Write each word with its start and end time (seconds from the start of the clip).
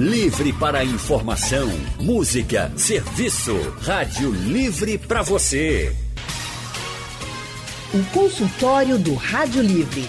Livre 0.00 0.52
para 0.54 0.82
informação, 0.82 1.68
música, 2.00 2.72
serviço. 2.74 3.54
Rádio 3.82 4.30
Livre 4.30 4.96
para 4.96 5.20
você. 5.20 5.94
O 7.92 8.02
consultório 8.04 8.98
do 8.98 9.12
Rádio 9.12 9.60
Livre. 9.60 10.08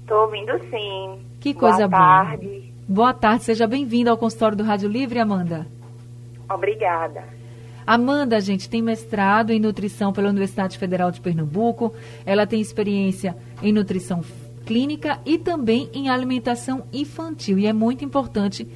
Estou 0.00 0.22
ouvindo 0.22 0.58
sim. 0.70 1.20
Que 1.38 1.54
coisa 1.54 1.86
boa. 1.86 1.88
boa. 1.88 2.24
tarde. 2.24 2.72
Boa 2.88 3.14
tarde, 3.14 3.44
seja 3.44 3.66
bem-vinda 3.66 4.10
ao 4.10 4.16
consultório 4.16 4.56
do 4.56 4.64
Rádio 4.64 4.88
Livre, 4.88 5.18
Amanda. 5.18 5.66
Obrigada. 6.50 7.37
Amanda, 7.88 8.38
gente, 8.38 8.68
tem 8.68 8.82
mestrado 8.82 9.50
em 9.50 9.58
nutrição 9.58 10.12
pela 10.12 10.28
Universidade 10.28 10.76
Federal 10.76 11.10
de 11.10 11.22
Pernambuco. 11.22 11.94
Ela 12.26 12.46
tem 12.46 12.60
experiência 12.60 13.34
em 13.62 13.72
nutrição 13.72 14.22
clínica 14.66 15.18
e 15.24 15.38
também 15.38 15.88
em 15.94 16.10
alimentação 16.10 16.84
infantil. 16.92 17.58
E 17.58 17.66
é 17.66 17.72
muito 17.72 18.04
importante, 18.04 18.68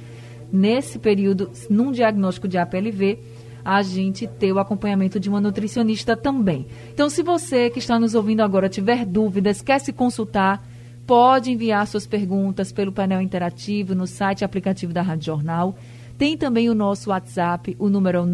nesse 0.51 0.97
período, 0.97 1.51
num 1.69 1.91
diagnóstico 1.91 2.47
de 2.47 2.57
APLV, 2.57 3.19
a 3.63 3.83
gente 3.83 4.25
ter 4.25 4.51
o 4.51 4.57
acompanhamento 4.57 5.19
de 5.19 5.29
uma 5.29 5.39
nutricionista 5.39 6.17
também. 6.17 6.65
Então, 6.91 7.07
se 7.07 7.21
você 7.21 7.69
que 7.69 7.77
está 7.77 7.99
nos 7.99 8.15
ouvindo 8.15 8.41
agora 8.41 8.67
tiver 8.67 9.05
dúvidas, 9.05 9.61
quer 9.61 9.77
se 9.77 9.93
consultar, 9.93 10.67
pode 11.05 11.51
enviar 11.51 11.85
suas 11.85 12.07
perguntas 12.07 12.71
pelo 12.71 12.91
painel 12.91 13.21
interativo 13.21 13.93
no 13.93 14.07
site 14.07 14.43
aplicativo 14.43 14.91
da 14.91 15.03
Rádio 15.03 15.27
Jornal. 15.27 15.75
Tem 16.17 16.35
também 16.35 16.67
o 16.67 16.73
nosso 16.73 17.11
WhatsApp, 17.11 17.75
o 17.77 17.89
número 17.89 18.17
é 18.17 18.21
o 18.21 18.25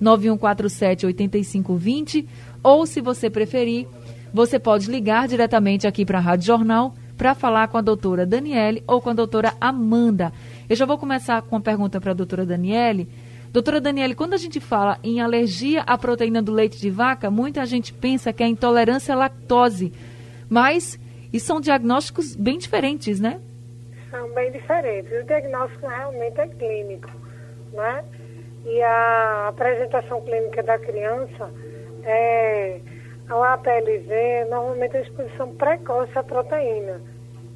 99147 0.00 1.06
8520, 1.06 2.28
ou 2.62 2.86
se 2.86 3.00
você 3.00 3.28
preferir, 3.30 3.86
você 4.32 4.58
pode 4.58 4.90
ligar 4.90 5.28
diretamente 5.28 5.86
aqui 5.86 6.04
para 6.04 6.18
a 6.18 6.20
Rádio 6.20 6.46
Jornal 6.46 6.94
para 7.16 7.34
falar 7.34 7.68
com 7.68 7.78
a 7.78 7.82
doutora 7.82 8.24
Daniele 8.24 8.82
ou 8.86 9.00
com 9.00 9.10
a 9.10 9.14
doutora 9.14 9.54
Amanda. 9.60 10.32
Eu 10.68 10.76
já 10.76 10.86
vou 10.86 10.98
começar 10.98 11.42
com 11.42 11.56
uma 11.56 11.62
pergunta 11.62 12.00
para 12.00 12.12
a 12.12 12.14
doutora 12.14 12.46
Daniele. 12.46 13.08
Doutora 13.52 13.80
Daniele, 13.80 14.14
quando 14.14 14.34
a 14.34 14.36
gente 14.36 14.60
fala 14.60 14.98
em 15.02 15.20
alergia 15.20 15.82
à 15.82 15.96
proteína 15.98 16.40
do 16.42 16.52
leite 16.52 16.78
de 16.78 16.90
vaca, 16.90 17.30
muita 17.30 17.64
gente 17.66 17.92
pensa 17.92 18.32
que 18.32 18.42
é 18.42 18.46
intolerância 18.46 19.14
à 19.14 19.16
lactose. 19.16 19.92
Mas 20.48 20.98
e 21.32 21.40
são 21.40 21.60
diagnósticos 21.60 22.34
bem 22.36 22.58
diferentes, 22.58 23.20
né? 23.20 23.40
São 24.10 24.32
bem 24.34 24.50
diferentes. 24.52 25.10
O 25.12 25.24
diagnóstico 25.24 25.86
realmente 25.86 26.40
é 26.40 26.46
clínico, 26.46 27.10
né? 27.72 28.04
E 28.64 28.82
a 28.82 29.48
apresentação 29.48 30.20
clínica 30.22 30.62
da 30.62 30.78
criança 30.78 31.50
é 32.04 32.80
o 33.30 33.42
APLV, 33.42 34.46
normalmente 34.48 34.96
a 34.96 35.00
exposição 35.00 35.54
precoce 35.54 36.18
à 36.18 36.22
proteína. 36.22 37.00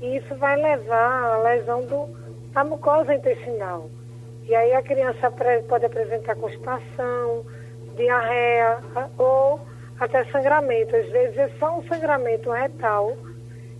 E 0.01 0.17
isso 0.17 0.35
vai 0.37 0.57
levar 0.57 1.35
à 1.35 1.39
lesão 1.39 1.85
do, 1.87 2.09
da 2.53 2.65
mucosa 2.65 3.15
intestinal. 3.15 3.89
E 4.45 4.55
aí 4.55 4.73
a 4.75 4.83
criança 4.83 5.33
pode 5.69 5.87
apresentar 5.87 6.35
constipação, 6.37 7.45
diarreia 7.97 8.79
ou 9.17 9.61
até 9.99 10.25
sangramento. 10.27 10.95
Às 10.97 11.09
vezes 11.11 11.39
é 11.39 11.49
só 11.59 11.79
um 11.79 11.83
sangramento 11.85 12.51
retal 12.51 13.17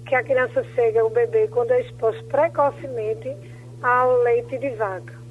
que 0.07 0.15
a 0.15 0.23
criança 0.23 0.63
chega, 0.75 1.05
o 1.05 1.11
bebê, 1.11 1.49
quando 1.49 1.73
é 1.73 1.81
exposto 1.81 2.25
precocemente 2.25 3.37
ao 3.83 4.23
leite 4.23 4.59
de 4.59 4.71
vaca. 4.71 5.22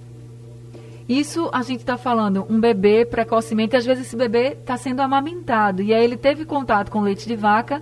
Isso 1.11 1.49
a 1.51 1.61
gente 1.61 1.81
está 1.81 1.97
falando, 1.97 2.47
um 2.49 2.57
bebê 2.57 3.05
precocemente, 3.05 3.75
às 3.75 3.85
vezes 3.85 4.07
esse 4.07 4.15
bebê 4.15 4.53
está 4.53 4.77
sendo 4.77 5.01
amamentado 5.01 5.81
e 5.81 5.93
aí 5.93 6.01
ele 6.01 6.15
teve 6.15 6.45
contato 6.45 6.89
com 6.89 7.01
leite 7.01 7.27
de 7.27 7.35
vaca, 7.35 7.81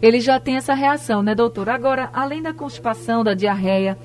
ele 0.00 0.18
já 0.18 0.40
tem 0.40 0.56
essa 0.56 0.72
reação, 0.72 1.22
né, 1.22 1.34
doutor? 1.34 1.68
Agora, 1.68 2.08
além 2.10 2.40
da 2.40 2.54
constipação, 2.54 3.22
da 3.22 3.34
diarreia, 3.34 3.98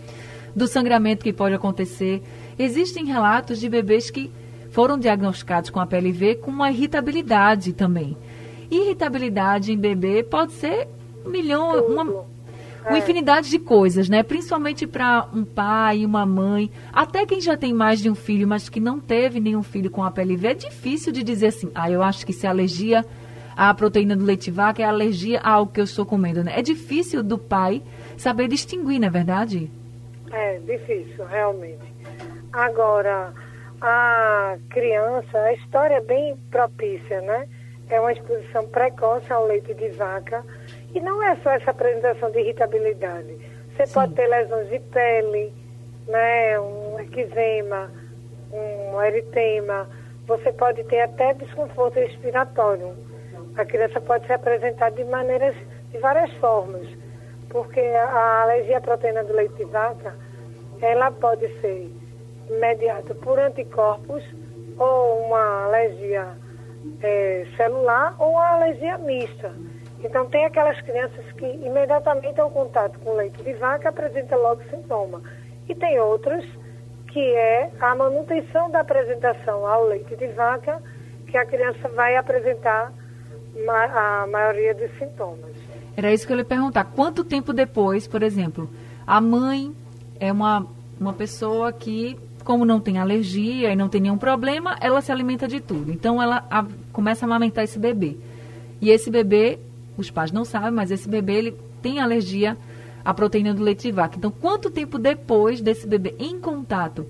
do 0.53 0.67
sangramento 0.67 1.23
que 1.23 1.31
pode 1.31 1.55
acontecer, 1.55 2.21
existem 2.59 3.05
relatos 3.05 3.61
de 3.61 3.69
bebês 3.69 4.11
que 4.11 4.29
foram 4.71 4.99
diagnosticados 4.99 5.69
com 5.69 5.79
a 5.79 5.85
PLV 5.85 6.35
com 6.35 6.51
uma 6.51 6.69
irritabilidade 6.69 7.71
também. 7.71 8.17
Irritabilidade 8.69 9.71
em 9.71 9.77
bebê 9.77 10.21
pode 10.21 10.51
ser 10.51 10.89
um 11.25 11.29
milhão, 11.29 11.81
uma, 11.85 12.25
uma 12.87 12.97
infinidade 12.97 13.49
de 13.49 13.59
coisas, 13.59 14.07
né? 14.07 14.21
Principalmente 14.23 14.85
para 14.85 15.27
um 15.33 15.43
pai, 15.43 16.05
uma 16.05 16.25
mãe, 16.25 16.71
até 16.93 17.25
quem 17.25 17.41
já 17.41 17.57
tem 17.57 17.73
mais 17.73 17.99
de 17.99 18.09
um 18.09 18.15
filho, 18.15 18.47
mas 18.47 18.69
que 18.69 18.79
não 18.79 18.99
teve 18.99 19.39
nenhum 19.39 19.63
filho 19.63 19.89
com 19.89 20.03
a 20.03 20.11
PLV, 20.11 20.47
é 20.47 20.53
difícil 20.53 21.11
de 21.11 21.23
dizer 21.23 21.47
assim, 21.47 21.71
ah, 21.73 21.89
eu 21.89 22.03
acho 22.03 22.25
que 22.25 22.33
se 22.33 22.45
alergia 22.45 23.03
à 23.55 23.73
proteína 23.73 24.15
do 24.15 24.25
leite 24.25 24.51
vaca 24.51 24.81
é 24.81 24.85
alergia 24.85 25.39
a 25.39 25.51
algo 25.51 25.71
que 25.71 25.79
eu 25.79 25.85
estou 25.85 26.05
comendo, 26.05 26.43
né? 26.43 26.53
É 26.55 26.61
difícil 26.61 27.23
do 27.23 27.37
pai 27.37 27.81
saber 28.17 28.47
distinguir, 28.47 28.99
não 28.99 29.07
é 29.07 29.11
verdade? 29.11 29.71
É 30.31 30.59
difícil, 30.59 31.25
realmente. 31.25 31.85
Agora, 32.51 33.33
a 33.81 34.57
criança, 34.69 35.37
a 35.37 35.53
história 35.53 35.95
é 35.95 36.01
bem 36.01 36.37
propícia, 36.51 37.21
né? 37.21 37.47
É 37.89 37.99
uma 37.99 38.11
exposição 38.11 38.67
precoce 38.67 39.31
ao 39.31 39.45
leite 39.47 39.73
de 39.73 39.89
vaca 39.89 40.43
e 40.95 40.99
não 41.01 41.21
é 41.21 41.35
só 41.37 41.51
essa 41.51 41.71
apresentação 41.71 42.31
de 42.31 42.39
irritabilidade. 42.39 43.37
Você 43.75 43.85
Sim. 43.85 43.93
pode 43.93 44.13
ter 44.13 44.27
lesões 44.27 44.69
de 44.69 44.79
pele, 44.79 45.53
né? 46.07 46.57
Um 46.59 46.97
eczema, 47.01 47.91
um 48.51 49.01
eritema. 49.01 49.89
Você 50.25 50.53
pode 50.53 50.83
ter 50.85 51.01
até 51.01 51.33
desconforto 51.33 51.99
respiratório. 51.99 52.95
A 53.57 53.65
criança 53.65 53.99
pode 53.99 54.25
se 54.25 54.33
apresentar 54.33 54.91
de 54.91 55.03
maneiras, 55.03 55.55
de 55.91 55.97
várias 55.97 56.31
formas, 56.37 56.87
porque 57.49 57.79
a 57.79 58.43
alergia 58.43 58.77
à 58.77 58.81
proteína 58.81 59.23
do 59.23 59.33
leite 59.33 59.55
de 59.55 59.65
vaca, 59.65 60.15
ela 60.81 61.11
pode 61.11 61.47
ser 61.59 61.91
mediada 62.49 63.13
por 63.15 63.37
anticorpos 63.39 64.23
ou 64.77 65.25
uma 65.25 65.65
alergia 65.65 66.37
é, 67.01 67.45
celular 67.57 68.15
ou 68.19 68.31
uma 68.31 68.47
alergia 68.47 68.97
mista. 68.97 69.53
Então, 70.05 70.27
tem 70.27 70.45
aquelas 70.45 70.79
crianças 70.81 71.25
que 71.31 71.45
imediatamente 71.45 72.39
ao 72.39 72.51
contato 72.51 72.99
com 72.99 73.15
leite 73.15 73.41
de 73.41 73.53
vaca 73.53 73.89
apresentam 73.89 74.39
logo 74.39 74.61
sintoma. 74.69 75.19
E 75.67 75.73
tem 75.73 75.99
outras 75.99 76.45
que 77.07 77.19
é 77.19 77.71
a 77.79 77.95
manutenção 77.95 78.69
da 78.69 78.81
apresentação 78.81 79.65
ao 79.65 79.87
leite 79.87 80.15
de 80.15 80.27
vaca 80.27 80.79
que 81.25 81.35
a 81.35 81.45
criança 81.45 81.89
vai 81.89 82.15
apresentar 82.17 82.93
a 83.67 84.27
maioria 84.27 84.75
dos 84.75 84.95
sintomas. 84.99 85.55
Era 85.97 86.13
isso 86.13 86.27
que 86.27 86.33
eu 86.33 86.37
ia 86.37 86.45
perguntar. 86.45 86.83
Quanto 86.83 87.23
tempo 87.23 87.51
depois, 87.51 88.07
por 88.07 88.21
exemplo, 88.21 88.69
a 89.07 89.19
mãe 89.19 89.73
é 90.19 90.31
uma, 90.31 90.67
uma 90.99 91.13
pessoa 91.13 91.73
que, 91.73 92.15
como 92.43 92.63
não 92.63 92.79
tem 92.79 92.99
alergia 92.99 93.71
e 93.71 93.75
não 93.75 93.89
tem 93.89 94.01
nenhum 94.01 94.19
problema, 94.19 94.77
ela 94.81 95.01
se 95.01 95.11
alimenta 95.11 95.47
de 95.47 95.59
tudo. 95.59 95.91
Então, 95.91 96.21
ela 96.21 96.45
a, 96.51 96.63
começa 96.93 97.25
a 97.25 97.27
amamentar 97.27 97.63
esse 97.63 97.79
bebê. 97.79 98.17
E 98.79 98.91
esse 98.91 99.09
bebê 99.09 99.57
os 99.97 100.11
pais 100.11 100.31
não 100.31 100.45
sabem, 100.45 100.71
mas 100.71 100.91
esse 100.91 101.07
bebê 101.07 101.33
ele 101.33 101.57
tem 101.81 101.99
alergia 101.99 102.57
à 103.03 103.13
proteína 103.13 103.53
do 103.53 103.63
leite 103.63 103.83
de 103.83 103.91
vaca. 103.91 104.17
Então, 104.17 104.31
quanto 104.31 104.69
tempo 104.69 104.97
depois 104.97 105.61
desse 105.61 105.87
bebê 105.87 106.15
em 106.19 106.39
contato 106.39 107.05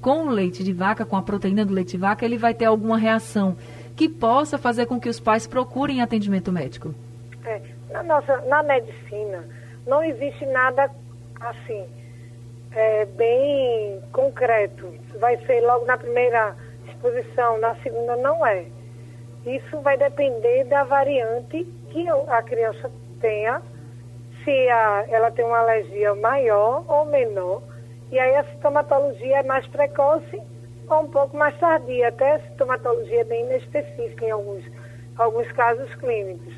com 0.00 0.26
o 0.26 0.30
leite 0.30 0.62
de 0.62 0.72
vaca, 0.72 1.04
com 1.04 1.16
a 1.16 1.22
proteína 1.22 1.64
do 1.64 1.74
leite 1.74 1.92
de 1.92 1.98
vaca, 1.98 2.24
ele 2.24 2.38
vai 2.38 2.54
ter 2.54 2.66
alguma 2.66 2.96
reação 2.96 3.56
que 3.96 4.08
possa 4.08 4.56
fazer 4.56 4.86
com 4.86 5.00
que 5.00 5.08
os 5.08 5.18
pais 5.18 5.46
procurem 5.46 6.00
atendimento 6.00 6.52
médico? 6.52 6.94
É, 7.44 7.60
na 7.90 8.02
nossa, 8.02 8.36
na 8.42 8.62
medicina, 8.62 9.44
não 9.86 10.04
existe 10.04 10.46
nada 10.46 10.90
assim 11.40 11.84
é, 12.72 13.04
bem 13.06 14.00
concreto. 14.12 14.94
Vai 15.18 15.36
ser 15.46 15.60
logo 15.62 15.84
na 15.84 15.96
primeira 15.96 16.54
exposição, 16.88 17.58
na 17.58 17.74
segunda 17.76 18.16
não 18.16 18.46
é. 18.46 18.66
Isso 19.46 19.80
vai 19.80 19.96
depender 19.96 20.64
da 20.64 20.84
variante 20.84 21.66
que 21.90 22.08
a 22.08 22.42
criança 22.42 22.90
tenha, 23.20 23.62
se 24.44 24.68
a, 24.68 25.04
ela 25.08 25.30
tem 25.30 25.44
uma 25.44 25.58
alergia 25.58 26.14
maior 26.14 26.84
ou 26.88 27.04
menor. 27.06 27.62
E 28.10 28.18
aí 28.18 28.36
a 28.36 28.44
sintomatologia 28.44 29.38
é 29.38 29.42
mais 29.42 29.66
precoce 29.66 30.40
ou 30.88 31.02
um 31.02 31.10
pouco 31.10 31.36
mais 31.36 31.58
tardia. 31.58 32.08
Até 32.08 32.36
a 32.36 32.40
sintomatologia 32.40 33.20
é 33.20 33.24
bem 33.24 33.44
inespecífica 33.44 34.24
em 34.24 34.30
alguns, 34.30 34.64
alguns 35.16 35.50
casos 35.52 35.94
clínicos. 35.96 36.54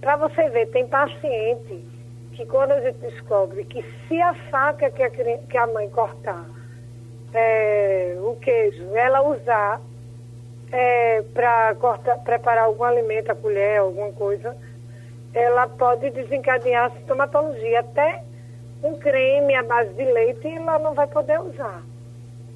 Para 0.00 0.16
você 0.16 0.48
ver, 0.50 0.66
tem 0.70 0.86
paciente 0.86 1.86
que 2.32 2.44
quando 2.46 2.72
a 2.72 2.80
gente 2.80 2.98
descobre 2.98 3.64
que 3.64 3.82
se 4.08 4.20
a 4.20 4.34
faca 4.50 4.90
que 4.90 5.02
a, 5.02 5.10
que 5.10 5.56
a 5.56 5.66
mãe 5.66 5.88
cortar 5.90 6.44
é, 7.32 8.16
o 8.20 8.36
queijo, 8.36 8.94
ela 8.94 9.22
usar 9.22 9.80
é, 10.72 11.22
para 11.34 11.74
preparar 12.24 12.64
algum 12.64 12.84
alimento, 12.84 13.30
a 13.30 13.34
colher, 13.34 13.80
alguma 13.80 14.10
coisa, 14.12 14.56
ela 15.34 15.68
pode 15.68 16.10
desencadear 16.10 16.86
a 16.86 16.90
sintomatologia. 16.90 17.80
Até 17.80 18.24
um 18.82 18.96
creme 18.98 19.54
à 19.54 19.62
base 19.62 19.92
de 19.92 20.04
leite 20.04 20.48
ela 20.48 20.78
não 20.78 20.94
vai 20.94 21.06
poder 21.06 21.38
usar. 21.40 21.82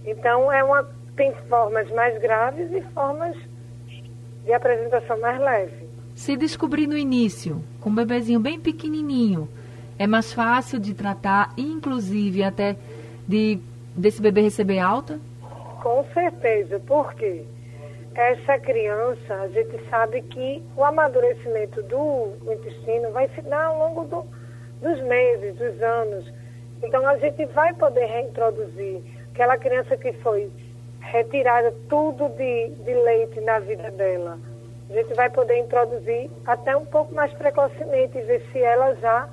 Então, 0.05 0.51
é 0.51 0.65
uma, 0.65 0.89
tem 1.15 1.33
formas 1.49 1.91
mais 1.91 2.19
graves 2.21 2.73
e 2.73 2.81
formas 2.93 3.37
de 4.45 4.53
apresentação 4.53 5.21
mais 5.21 5.39
leve. 5.39 5.87
Se 6.15 6.37
descobrir 6.37 6.87
no 6.87 6.97
início, 6.97 7.63
com 7.81 7.91
um 7.91 7.95
bebezinho 7.95 8.41
bem 8.41 8.59
pequenininho, 8.59 9.49
é 9.99 10.07
mais 10.07 10.33
fácil 10.33 10.79
de 10.79 10.95
tratar, 10.95 11.53
inclusive 11.59 12.43
até 12.43 12.77
de 13.29 13.59
desse 13.95 14.21
bebê 14.21 14.43
receber 14.43 14.79
alta? 14.79 15.19
Com 15.83 16.05
certeza, 16.13 16.81
porque 16.87 17.45
essa 18.17 18.59
criança, 18.59 19.35
a 19.35 19.49
gente 19.49 19.79
sabe 19.91 20.23
que 20.23 20.63
o 20.75 20.83
amadurecimento 20.83 21.83
do 21.83 22.33
intestino 22.51 23.11
vai 23.13 23.29
se 23.29 23.43
dar 23.43 23.67
ao 23.67 23.79
longo 23.79 24.05
do, 24.05 24.27
dos 24.81 25.01
meses, 25.03 25.55
dos 25.57 25.83
anos. 25.83 26.33
Então 26.83 27.07
a 27.07 27.19
gente 27.19 27.45
vai 27.47 27.75
poder 27.75 28.07
reintroduzir 28.07 29.03
aquela 29.33 29.59
criança 29.59 29.97
que 29.99 30.15
foi 30.15 30.51
retirada 31.01 31.75
tudo 31.91 32.31
de, 32.31 32.71
de 32.71 32.95
leite 32.95 33.41
na 33.43 33.59
vida 33.59 33.91
dela. 33.91 34.39
A 34.89 34.93
gente 34.95 35.13
vai 35.15 35.29
poder 35.29 35.59
introduzir 35.59 36.31
até 36.47 36.75
um 36.75 36.87
pouco 36.87 37.15
mais 37.15 37.33
precocemente 37.35 38.17
e 38.17 38.23
ver 38.23 38.43
se 38.51 38.61
ela 38.61 38.95
já 38.95 39.29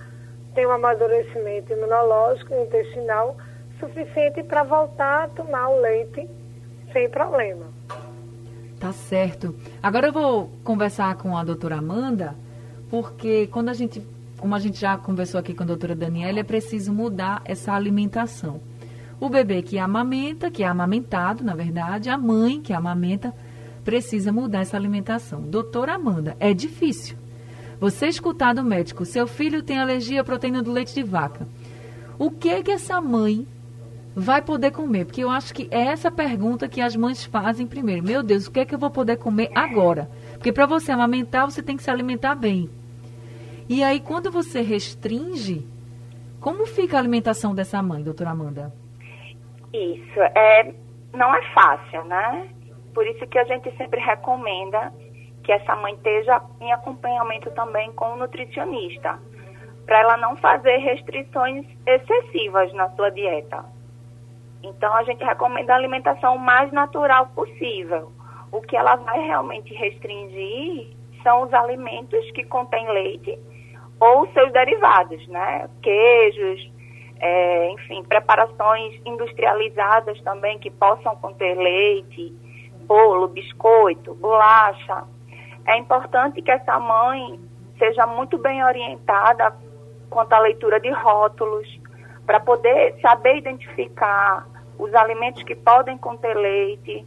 tem 0.53 0.65
um 0.65 0.71
amadurecimento 0.71 1.71
imunológico 1.71 2.53
intestinal 2.53 3.38
suficiente 3.79 4.44
para 4.44 4.63
voltar 4.63 5.24
a 5.24 5.27
tomar 5.29 5.69
o 5.69 5.79
leite 5.79 6.29
sem 6.91 7.09
problema. 7.09 7.73
Tá 8.83 8.91
certo. 8.91 9.56
Agora 9.81 10.07
eu 10.07 10.12
vou 10.12 10.51
conversar 10.62 11.15
com 11.15 11.38
a 11.38 11.44
doutora 11.45 11.77
Amanda, 11.77 12.35
porque 12.89 13.47
quando 13.47 13.69
a 13.69 13.74
gente, 13.74 14.06
como 14.38 14.53
a 14.53 14.59
gente 14.59 14.77
já 14.77 14.97
conversou 14.97 15.39
aqui 15.39 15.53
com 15.53 15.63
a 15.63 15.65
doutora 15.65 15.95
Daniela, 15.95 16.39
é 16.39 16.44
preciso 16.44 16.91
mudar 16.91 17.41
essa 17.45 17.71
alimentação. 17.71 18.59
O 19.21 19.30
bebê 19.30 19.62
que 19.62 19.80
amamenta, 19.80 20.51
que 20.51 20.63
é 20.63 20.68
amamentado, 20.68 21.45
na 21.45 21.56
verdade, 21.56 22.09
a 22.09 22.18
mãe 22.18 22.59
que 22.59 22.74
amamenta, 22.74 23.33
precisa 23.85 24.33
mudar 24.33 24.59
essa 24.59 24.75
alimentação. 24.75 25.44
Doutora 25.44 25.94
Amanda, 25.94 26.36
é 26.38 26.53
difícil. 26.53 27.15
Você 27.79 28.07
escutar 28.07 28.53
do 28.53 28.65
médico, 28.65 29.06
seu 29.06 29.25
filho 29.25 29.63
tem 29.63 29.79
alergia 29.79 30.19
à 30.19 30.24
proteína 30.25 30.62
do 30.62 30.74
leite 30.74 30.94
de 30.94 31.03
vaca. 31.03 31.47
O 32.19 32.29
que 32.29 32.62
que 32.62 32.71
essa 32.71 33.00
mãe 33.00 33.47
vai 34.15 34.42
poder 34.42 34.71
comer? 34.71 35.06
Porque 35.06 35.24
eu 35.24 35.30
acho 35.30 35.54
que 35.54 35.68
é 35.71 35.88
essa 35.88 36.12
pergunta 36.12 36.68
que 36.68 36.81
as 36.81 36.95
mães 36.95 37.25
fazem 37.25 37.65
primeiro. 37.65 38.04
Meu 38.04 38.21
Deus, 38.21 38.48
o 38.48 38.51
que 38.51 38.60
é 38.60 38.65
que 38.65 38.75
eu 38.75 38.80
vou 38.80 38.89
poder 38.89 39.18
comer 39.18 39.50
agora? 39.56 40.10
Porque 40.33 40.51
para 40.51 40.65
você 40.65 40.92
amamentar, 40.92 41.45
você 41.45 41.63
tem 41.63 41.75
que 41.75 41.83
se 41.83 41.89
alimentar 41.89 42.36
bem. 42.36 42.69
E 43.68 43.83
aí, 43.83 44.00
quando 44.00 44.31
você 44.31 44.62
restringe, 44.62 45.65
como 46.39 46.65
fica 46.65 46.98
a 46.98 47.00
alimentação 47.00 47.56
dessa 47.56 47.81
mãe, 47.81 48.04
doutora 48.04 48.31
Amanda? 48.31 48.74
Isso, 49.74 50.19
é, 50.19 50.74
não 51.13 51.33
é 51.33 51.42
fácil, 51.54 52.04
né? 52.06 52.50
Por 52.94 53.07
isso 53.07 53.25
que 53.27 53.39
a 53.39 53.45
gente 53.45 53.75
sempre 53.77 54.00
recomenda 54.00 54.94
que 55.44 55.51
essa 55.51 55.75
mãe 55.75 55.94
esteja 55.94 56.42
em 56.62 56.71
acompanhamento 56.71 57.50
também 57.51 57.92
com 57.94 58.13
o 58.13 58.18
nutricionista, 58.18 59.19
para 59.86 60.00
ela 60.00 60.18
não 60.18 60.36
fazer 60.38 60.77
restrições 60.77 61.65
excessivas 61.86 62.71
na 62.74 62.89
sua 62.92 63.10
dieta. 63.10 63.65
Então, 64.63 64.94
a 64.95 65.04
gente 65.04 65.24
recomenda 65.24 65.74
a 65.74 65.75
alimentação 65.75 66.38
mais 66.38 66.71
natural 66.71 67.27
possível. 67.36 68.12
O 68.51 68.62
que 68.62 68.77
ela 68.77 68.95
vai 68.95 69.19
realmente 69.21 69.74
restringir 69.74 70.95
são 71.21 71.44
os 71.44 71.54
alimentos 71.54 72.31
que 72.31 72.44
contêm 72.44 72.88
leite 72.89 73.38
ou 74.00 74.27
seus 74.33 74.51
derivados, 74.51 75.27
né? 75.27 75.69
Queijos, 75.81 76.71
é, 77.19 77.71
enfim, 77.71 78.04
preparações 78.04 79.00
industrializadas 79.06 80.21
também 80.21 80.60
que 80.60 80.69
possam 80.71 81.15
conter 81.18 81.56
leite, 81.56 82.33
bolo, 82.86 83.27
biscoito, 83.27 84.13
bolacha 84.15 85.06
é 85.65 85.77
importante 85.77 86.42
que 86.42 86.51
essa 86.51 86.80
mãe 86.80 87.39
seja 87.77 88.06
muito 88.06 88.38
bem 88.38 88.63
orientada 88.63 89.54
quanto 90.10 90.33
à 90.33 90.39
leitura 90.39 90.80
de 90.80 90.92
rótulos, 90.92 91.68
para 92.25 92.39
poder 92.39 93.00
saber 93.01 93.38
identificar 93.38 94.45
os 94.83 94.94
alimentos 94.94 95.44
que 95.44 95.56
podem 95.56 95.97
conter 95.97 96.35
leite 96.35 97.06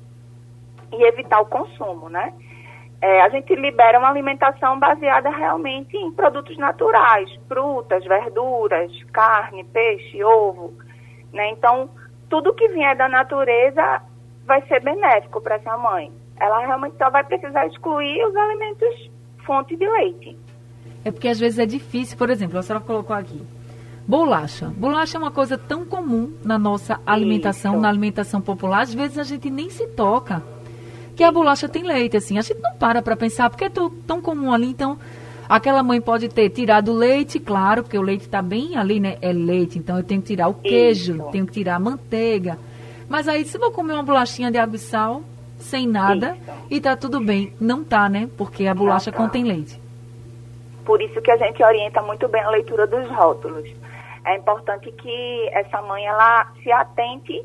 e 0.92 1.02
evitar 1.04 1.40
o 1.40 1.46
consumo, 1.46 2.08
né? 2.08 2.32
É, 3.00 3.20
a 3.22 3.28
gente 3.28 3.54
libera 3.54 3.98
uma 3.98 4.08
alimentação 4.08 4.78
baseada 4.78 5.28
realmente 5.30 5.96
em 5.96 6.12
produtos 6.12 6.56
naturais, 6.56 7.30
frutas, 7.46 8.04
verduras, 8.04 8.90
carne, 9.12 9.64
peixe, 9.64 10.24
ovo, 10.24 10.72
né? 11.32 11.50
Então, 11.50 11.90
tudo 12.30 12.54
que 12.54 12.68
vier 12.68 12.96
da 12.96 13.08
natureza 13.08 14.02
vai 14.44 14.62
ser 14.66 14.80
benéfico 14.80 15.40
para 15.40 15.56
essa 15.56 15.76
mãe 15.76 16.10
ela 16.38 16.58
realmente 16.60 16.96
só 16.98 17.10
vai 17.10 17.24
precisar 17.24 17.66
excluir 17.66 18.24
os 18.26 18.36
alimentos 18.36 19.10
fonte 19.44 19.76
de 19.76 19.88
leite. 19.88 20.36
É 21.04 21.10
porque 21.10 21.28
às 21.28 21.38
vezes 21.38 21.58
é 21.58 21.66
difícil, 21.66 22.18
por 22.18 22.30
exemplo, 22.30 22.58
a 22.58 22.62
senhora 22.62 22.84
colocou 22.84 23.14
aqui, 23.14 23.40
bolacha. 24.06 24.72
Bolacha 24.76 25.16
é 25.16 25.20
uma 25.20 25.30
coisa 25.30 25.58
tão 25.58 25.84
comum 25.84 26.32
na 26.44 26.58
nossa 26.58 27.00
alimentação, 27.06 27.72
Isso. 27.72 27.82
na 27.82 27.88
alimentação 27.88 28.40
popular, 28.40 28.82
às 28.82 28.94
vezes 28.94 29.18
a 29.18 29.24
gente 29.24 29.50
nem 29.50 29.70
se 29.70 29.86
toca 29.88 30.42
que 31.16 31.24
a 31.24 31.32
bolacha 31.32 31.68
tem 31.68 31.82
leite, 31.82 32.16
assim. 32.16 32.38
A 32.38 32.42
gente 32.42 32.60
não 32.60 32.74
para 32.76 33.00
para 33.00 33.16
pensar, 33.16 33.48
porque 33.48 33.64
é 33.64 33.70
tão 33.70 34.20
comum 34.20 34.52
ali, 34.52 34.66
então 34.66 34.98
aquela 35.48 35.82
mãe 35.82 36.00
pode 36.00 36.28
ter 36.28 36.50
tirado 36.50 36.92
o 36.92 36.94
leite, 36.94 37.40
claro, 37.40 37.82
porque 37.82 37.98
o 37.98 38.02
leite 38.02 38.26
está 38.26 38.42
bem 38.42 38.76
ali, 38.76 39.00
né? 39.00 39.16
É 39.22 39.32
leite, 39.32 39.78
então 39.78 39.96
eu 39.96 40.04
tenho 40.04 40.20
que 40.20 40.28
tirar 40.28 40.48
o 40.48 40.54
queijo, 40.54 41.14
Isso. 41.14 41.28
tenho 41.32 41.46
que 41.46 41.52
tirar 41.52 41.76
a 41.76 41.80
manteiga. 41.80 42.58
Mas 43.08 43.28
aí, 43.28 43.44
se 43.44 43.56
eu 43.56 43.60
vou 43.60 43.70
comer 43.70 43.94
uma 43.94 44.02
bolachinha 44.02 44.50
de 44.50 44.58
água 44.58 44.76
e 44.76 44.78
sal, 44.78 45.22
sem 45.58 45.86
nada 45.86 46.36
isso. 46.36 46.52
e 46.70 46.80
tá 46.80 46.96
tudo 46.96 47.20
bem. 47.20 47.52
Não 47.60 47.82
tá, 47.82 48.08
né? 48.08 48.28
Porque 48.36 48.66
a 48.66 48.74
bolacha 48.74 49.10
tá. 49.10 49.16
contém 49.16 49.44
leite. 49.44 49.80
Por 50.84 51.00
isso 51.00 51.20
que 51.20 51.30
a 51.30 51.36
gente 51.36 51.62
orienta 51.62 52.02
muito 52.02 52.28
bem 52.28 52.42
a 52.42 52.50
leitura 52.50 52.86
dos 52.86 53.08
rótulos. 53.08 53.68
É 54.26 54.36
importante 54.36 54.90
que 54.92 55.48
essa 55.52 55.80
mãe 55.82 56.04
ela 56.06 56.52
se 56.62 56.70
atente 56.70 57.44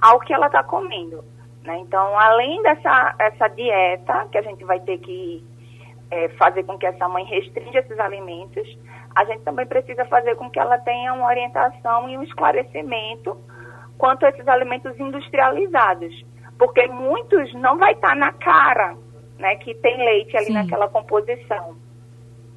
ao 0.00 0.18
que 0.20 0.32
ela 0.32 0.46
está 0.46 0.64
comendo. 0.64 1.24
Né? 1.62 1.78
Então, 1.78 2.18
além 2.18 2.62
dessa 2.62 3.14
essa 3.18 3.48
dieta 3.48 4.26
que 4.32 4.38
a 4.38 4.42
gente 4.42 4.64
vai 4.64 4.80
ter 4.80 4.98
que 4.98 5.44
é, 6.10 6.28
fazer 6.30 6.64
com 6.64 6.78
que 6.78 6.86
essa 6.86 7.08
mãe 7.08 7.24
restrinja 7.24 7.80
esses 7.80 7.98
alimentos, 8.00 8.66
a 9.14 9.24
gente 9.24 9.42
também 9.42 9.66
precisa 9.66 10.04
fazer 10.06 10.34
com 10.36 10.50
que 10.50 10.58
ela 10.58 10.78
tenha 10.78 11.12
uma 11.12 11.26
orientação 11.26 12.08
e 12.08 12.16
um 12.16 12.22
esclarecimento 12.22 13.36
quanto 13.98 14.24
a 14.24 14.30
esses 14.30 14.48
alimentos 14.48 14.98
industrializados 14.98 16.24
porque 16.58 16.86
muitos 16.88 17.54
não 17.54 17.78
vai 17.78 17.92
estar 17.92 18.08
tá 18.08 18.14
na 18.16 18.32
cara, 18.32 18.96
né, 19.38 19.54
que 19.56 19.74
tem 19.76 19.96
leite 19.96 20.36
ali 20.36 20.46
Sim. 20.46 20.54
naquela 20.54 20.88
composição. 20.88 21.76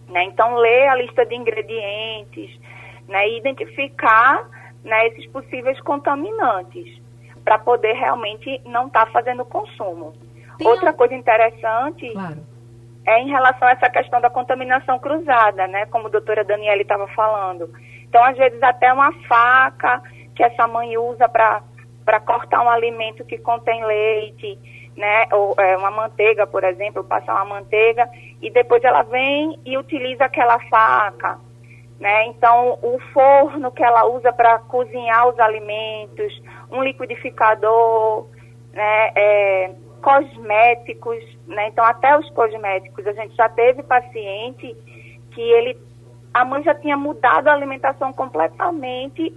Né? 0.10 0.24
Então, 0.26 0.56
ler 0.56 0.88
a 0.88 0.96
lista 0.96 1.26
de 1.26 1.36
ingredientes, 1.36 2.60
né, 3.08 3.28
e 3.28 3.38
identificar 3.38 4.48
né, 4.84 5.08
esses 5.08 5.28
possíveis 5.28 5.80
contaminantes, 5.82 7.02
para 7.44 7.58
poder 7.60 7.94
realmente 7.94 8.62
não 8.66 8.88
estar 8.88 9.06
tá 9.06 9.12
fazendo 9.12 9.44
consumo. 9.46 10.14
Tem 10.58 10.68
Outra 10.68 10.94
coisa 10.94 11.14
interessante 11.16 12.12
claro. 12.12 12.38
é 13.06 13.20
em 13.20 13.30
relação 13.30 13.68
a 13.68 13.72
essa 13.72 13.90
questão 13.90 14.22
da 14.22 14.30
contaminação 14.30 15.00
cruzada, 15.00 15.68
né, 15.68 15.86
como 15.88 16.08
a 16.08 16.12
doutora 16.12 16.44
Daniela 16.44 16.82
estava 16.82 17.08
falando. 17.10 17.70
Então, 18.04 18.24
às 18.24 18.38
vezes, 18.38 18.62
até 18.62 18.92
uma 18.94 19.12
faca 19.28 20.02
que 20.36 20.44
essa 20.44 20.68
mãe 20.68 20.98
usa 20.98 21.28
para 21.28 21.64
para 22.04 22.20
cortar 22.20 22.64
um 22.64 22.70
alimento 22.70 23.24
que 23.24 23.38
contém 23.38 23.86
leite, 23.86 24.58
né, 24.98 25.26
ou 25.32 25.56
é, 25.58 25.78
uma 25.78 25.92
manteiga, 25.92 26.46
por 26.46 26.64
exemplo, 26.64 27.04
passar 27.04 27.36
uma 27.36 27.56
manteiga 27.56 28.10
e 28.42 28.50
depois 28.50 28.84
ela 28.84 29.04
vem 29.04 29.60
e 29.66 29.78
utiliza 29.78 30.26
aquela 30.26 30.60
faca, 30.68 31.40
né? 32.02 32.26
Então, 32.26 32.80
o 32.82 33.00
forno 33.14 33.72
que 33.72 33.84
ela 33.84 34.06
usa 34.08 34.34
para 34.34 34.58
cozinhar 34.58 35.30
os 35.30 35.40
alimentos, 35.40 36.42
um 36.72 36.84
liquidificador, 36.84 38.28
né, 38.74 39.12
é, 39.16 39.72
cosméticos, 40.02 41.24
né? 41.46 41.68
Então 41.68 41.86
até 41.86 42.18
os 42.18 42.28
cosméticos, 42.32 43.06
a 43.06 43.14
gente 43.14 43.36
já 43.36 43.48
teve 43.50 43.84
paciente 43.84 44.76
que 45.32 45.42
ele 45.42 45.78
a 46.34 46.44
mãe 46.44 46.64
já 46.64 46.74
tinha 46.74 46.98
mudado 46.98 47.50
a 47.50 47.54
alimentação 47.54 48.12
completamente 48.12 49.32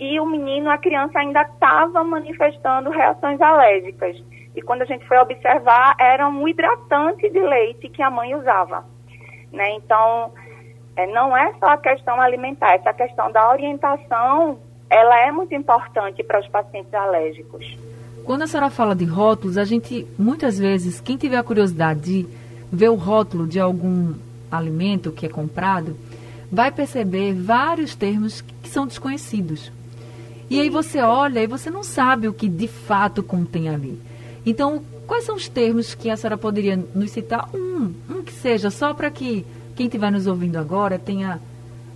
e 0.00 0.18
o 0.18 0.24
menino, 0.24 0.70
a 0.70 0.78
criança 0.78 1.18
ainda 1.18 1.42
estava 1.42 2.02
manifestando 2.02 2.88
reações 2.88 3.40
alérgicas. 3.42 4.16
E 4.54 4.62
quando 4.62 4.82
a 4.82 4.84
gente 4.86 5.06
foi 5.06 5.18
observar, 5.18 5.96
era 5.98 6.26
um 6.28 6.48
hidratante 6.48 7.28
de 7.28 7.40
leite 7.40 7.90
que 7.90 8.02
a 8.02 8.08
mãe 8.08 8.34
usava. 8.34 8.86
Né? 9.52 9.72
Então, 9.72 10.32
é, 10.96 11.06
não 11.06 11.36
é 11.36 11.52
só 11.60 11.66
a 11.66 11.76
questão 11.76 12.20
alimentar, 12.20 12.74
essa 12.74 12.92
questão 12.92 13.30
da 13.30 13.50
orientação, 13.50 14.58
ela 14.88 15.20
é 15.20 15.30
muito 15.30 15.54
importante 15.54 16.24
para 16.24 16.40
os 16.40 16.48
pacientes 16.48 16.92
alérgicos. 16.94 17.76
Quando 18.24 18.42
a 18.42 18.46
senhora 18.46 18.70
fala 18.70 18.94
de 18.94 19.04
rótulos, 19.04 19.58
a 19.58 19.64
gente, 19.64 20.06
muitas 20.18 20.58
vezes, 20.58 21.00
quem 21.00 21.16
tiver 21.16 21.36
a 21.36 21.42
curiosidade 21.42 22.00
de 22.00 22.28
ver 22.72 22.88
o 22.88 22.94
rótulo 22.94 23.46
de 23.46 23.60
algum 23.60 24.14
alimento 24.50 25.12
que 25.12 25.26
é 25.26 25.28
comprado, 25.28 25.96
vai 26.50 26.70
perceber 26.70 27.34
vários 27.34 27.94
termos 27.94 28.40
que 28.40 28.68
são 28.68 28.86
desconhecidos. 28.86 29.70
E 30.48 30.60
aí 30.60 30.70
você 30.70 31.00
olha 31.00 31.40
e 31.40 31.46
você 31.46 31.70
não 31.70 31.82
sabe 31.82 32.28
o 32.28 32.32
que 32.32 32.48
de 32.48 32.68
fato 32.68 33.22
contém 33.22 33.68
ali. 33.68 34.00
Então, 34.44 34.82
quais 35.06 35.24
são 35.24 35.34
os 35.34 35.48
termos 35.48 35.94
que 35.94 36.08
a 36.08 36.16
senhora 36.16 36.38
poderia 36.38 36.76
nos 36.94 37.10
citar? 37.10 37.48
Um, 37.52 37.92
um 38.08 38.22
que 38.22 38.32
seja, 38.32 38.70
só 38.70 38.94
para 38.94 39.10
que 39.10 39.44
quem 39.76 39.86
estiver 39.86 40.10
nos 40.10 40.26
ouvindo 40.26 40.56
agora 40.56 40.98
tenha 40.98 41.38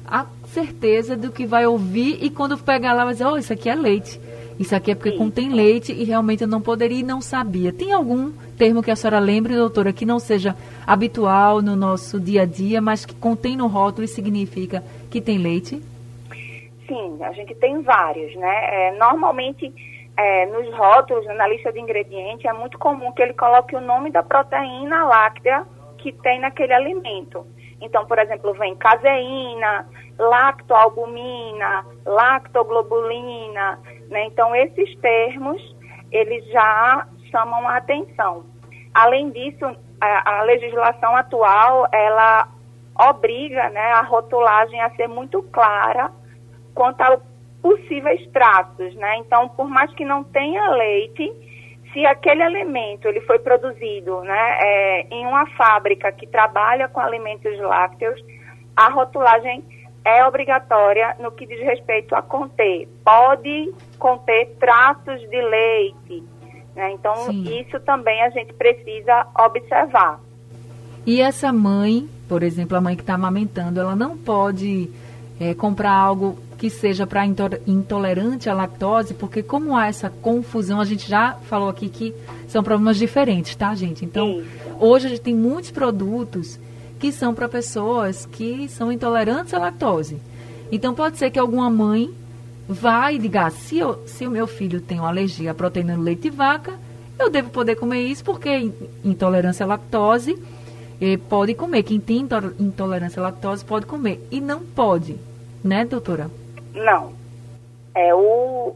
a 0.06 0.26
certeza 0.48 1.16
do 1.16 1.32
que 1.32 1.46
vai 1.46 1.66
ouvir 1.66 2.18
e 2.22 2.30
quando 2.30 2.58
pegar 2.58 2.92
lá 2.92 3.04
vai 3.04 3.14
dizer, 3.14 3.26
oh, 3.26 3.38
isso 3.38 3.52
aqui 3.52 3.68
é 3.68 3.74
leite. 3.74 4.20
Isso 4.58 4.76
aqui 4.76 4.90
é 4.90 4.94
porque 4.94 5.12
Sim. 5.12 5.18
contém 5.18 5.48
leite 5.48 5.90
e 5.90 6.04
realmente 6.04 6.42
eu 6.42 6.48
não 6.48 6.60
poderia 6.60 7.00
e 7.00 7.02
não 7.02 7.22
sabia. 7.22 7.72
Tem 7.72 7.92
algum 7.92 8.30
termo 8.58 8.82
que 8.82 8.90
a 8.90 8.96
senhora 8.96 9.18
lembre, 9.18 9.56
doutora, 9.56 9.90
que 9.90 10.04
não 10.04 10.18
seja 10.18 10.54
habitual 10.86 11.62
no 11.62 11.74
nosso 11.74 12.20
dia 12.20 12.42
a 12.42 12.44
dia, 12.44 12.78
mas 12.78 13.06
que 13.06 13.14
contém 13.14 13.56
no 13.56 13.66
rótulo 13.66 14.04
e 14.04 14.08
significa 14.08 14.84
que 15.10 15.18
tem 15.18 15.38
leite? 15.38 15.80
Sim, 16.86 17.22
a 17.22 17.32
gente 17.32 17.54
tem 17.54 17.80
vários, 17.80 18.34
né? 18.36 18.88
É, 18.88 18.98
normalmente, 18.98 19.72
é, 20.14 20.44
nos 20.46 20.68
rótulos, 20.76 21.24
na 21.24 21.48
lista 21.48 21.72
de 21.72 21.80
ingredientes, 21.80 22.44
é 22.44 22.52
muito 22.52 22.78
comum 22.78 23.12
que 23.12 23.22
ele 23.22 23.32
coloque 23.32 23.74
o 23.74 23.80
nome 23.80 24.10
da 24.10 24.22
proteína 24.22 25.04
láctea 25.04 25.64
que 25.96 26.12
tem 26.12 26.38
naquele 26.38 26.74
alimento. 26.74 27.46
Então, 27.80 28.04
por 28.04 28.18
exemplo, 28.18 28.52
vem 28.54 28.76
caseína, 28.76 29.86
lactoalbumina, 30.18 31.86
lactoglobulina, 32.04 33.78
né? 34.08 34.24
Então, 34.26 34.54
esses 34.54 34.94
termos, 35.00 35.76
eles 36.12 36.44
já 36.50 37.06
chamam 37.30 37.66
a 37.66 37.76
atenção. 37.76 38.44
Além 38.92 39.30
disso, 39.30 39.64
a, 40.00 40.40
a 40.40 40.42
legislação 40.42 41.16
atual, 41.16 41.88
ela 41.92 42.48
obriga 43.08 43.70
né, 43.70 43.92
a 43.92 44.02
rotulagem 44.02 44.80
a 44.80 44.90
ser 44.90 45.08
muito 45.08 45.42
clara 45.44 46.10
quanto 46.74 47.00
a 47.00 47.18
possíveis 47.62 48.26
traços, 48.30 48.94
né? 48.94 49.18
Então, 49.18 49.48
por 49.50 49.68
mais 49.68 49.92
que 49.94 50.04
não 50.04 50.24
tenha 50.24 50.70
leite, 50.70 51.30
se 51.92 52.06
aquele 52.06 52.42
alimento 52.42 53.08
ele 53.08 53.20
foi 53.22 53.38
produzido 53.38 54.20
né, 54.22 54.58
é, 54.60 55.06
em 55.10 55.26
uma 55.26 55.46
fábrica 55.56 56.10
que 56.12 56.26
trabalha 56.26 56.88
com 56.88 57.00
alimentos 57.00 57.58
lácteos, 57.58 58.20
a 58.76 58.88
rotulagem 58.88 59.64
é 60.04 60.24
obrigatória 60.24 61.16
no 61.20 61.32
que 61.32 61.46
diz 61.46 61.60
respeito 61.60 62.14
a 62.14 62.22
conter. 62.22 62.88
Pode 63.04 63.74
conter 63.98 64.56
traços 64.58 65.20
de 65.28 65.42
leite. 65.42 66.22
Né? 66.74 66.92
Então, 66.92 67.14
Sim. 67.16 67.60
isso 67.60 67.78
também 67.80 68.22
a 68.22 68.30
gente 68.30 68.52
precisa 68.54 69.26
observar. 69.38 70.20
E 71.04 71.20
essa 71.20 71.52
mãe, 71.52 72.08
por 72.28 72.42
exemplo, 72.42 72.76
a 72.76 72.80
mãe 72.80 72.94
que 72.94 73.02
está 73.02 73.14
amamentando, 73.14 73.80
ela 73.80 73.96
não 73.96 74.16
pode 74.16 74.90
é, 75.40 75.54
comprar 75.54 75.92
algo 75.92 76.38
que 76.60 76.68
seja 76.68 77.06
para 77.06 77.24
intolerante 77.66 78.50
à 78.50 78.52
lactose, 78.52 79.14
porque 79.14 79.42
como 79.42 79.74
há 79.74 79.86
essa 79.86 80.10
confusão, 80.10 80.78
a 80.78 80.84
gente 80.84 81.08
já 81.08 81.32
falou 81.48 81.70
aqui 81.70 81.88
que 81.88 82.14
são 82.46 82.62
problemas 82.62 82.98
diferentes, 82.98 83.56
tá, 83.56 83.74
gente? 83.74 84.04
Então, 84.04 84.26
Sim. 84.26 84.44
hoje 84.78 85.06
a 85.06 85.08
gente 85.08 85.22
tem 85.22 85.34
muitos 85.34 85.70
produtos 85.70 86.60
que 86.98 87.12
são 87.12 87.32
para 87.32 87.48
pessoas 87.48 88.26
que 88.26 88.68
são 88.68 88.92
intolerantes 88.92 89.54
à 89.54 89.58
lactose. 89.58 90.18
Então, 90.70 90.92
pode 90.92 91.16
ser 91.16 91.30
que 91.30 91.38
alguma 91.38 91.70
mãe 91.70 92.10
vá 92.68 93.10
e 93.10 93.18
diga, 93.18 93.46
ah, 93.46 93.50
se, 93.50 93.78
eu, 93.78 94.02
se 94.06 94.26
o 94.26 94.30
meu 94.30 94.46
filho 94.46 94.82
tem 94.82 94.98
uma 95.00 95.08
alergia 95.08 95.52
à 95.52 95.54
proteína 95.54 95.96
do 95.96 96.02
leite 96.02 96.24
de 96.24 96.30
vaca, 96.30 96.74
eu 97.18 97.30
devo 97.30 97.48
poder 97.48 97.76
comer 97.76 98.02
isso, 98.02 98.22
porque 98.22 98.70
intolerância 99.02 99.64
à 99.64 99.66
lactose 99.66 100.38
pode 101.26 101.54
comer. 101.54 101.84
Quem 101.84 101.98
tem 101.98 102.28
intolerância 102.58 103.18
à 103.18 103.22
lactose 103.22 103.64
pode 103.64 103.86
comer. 103.86 104.22
E 104.30 104.42
não 104.42 104.60
pode, 104.60 105.16
né, 105.64 105.86
doutora? 105.86 106.30
Não. 106.74 107.12
É 107.94 108.14
o 108.14 108.74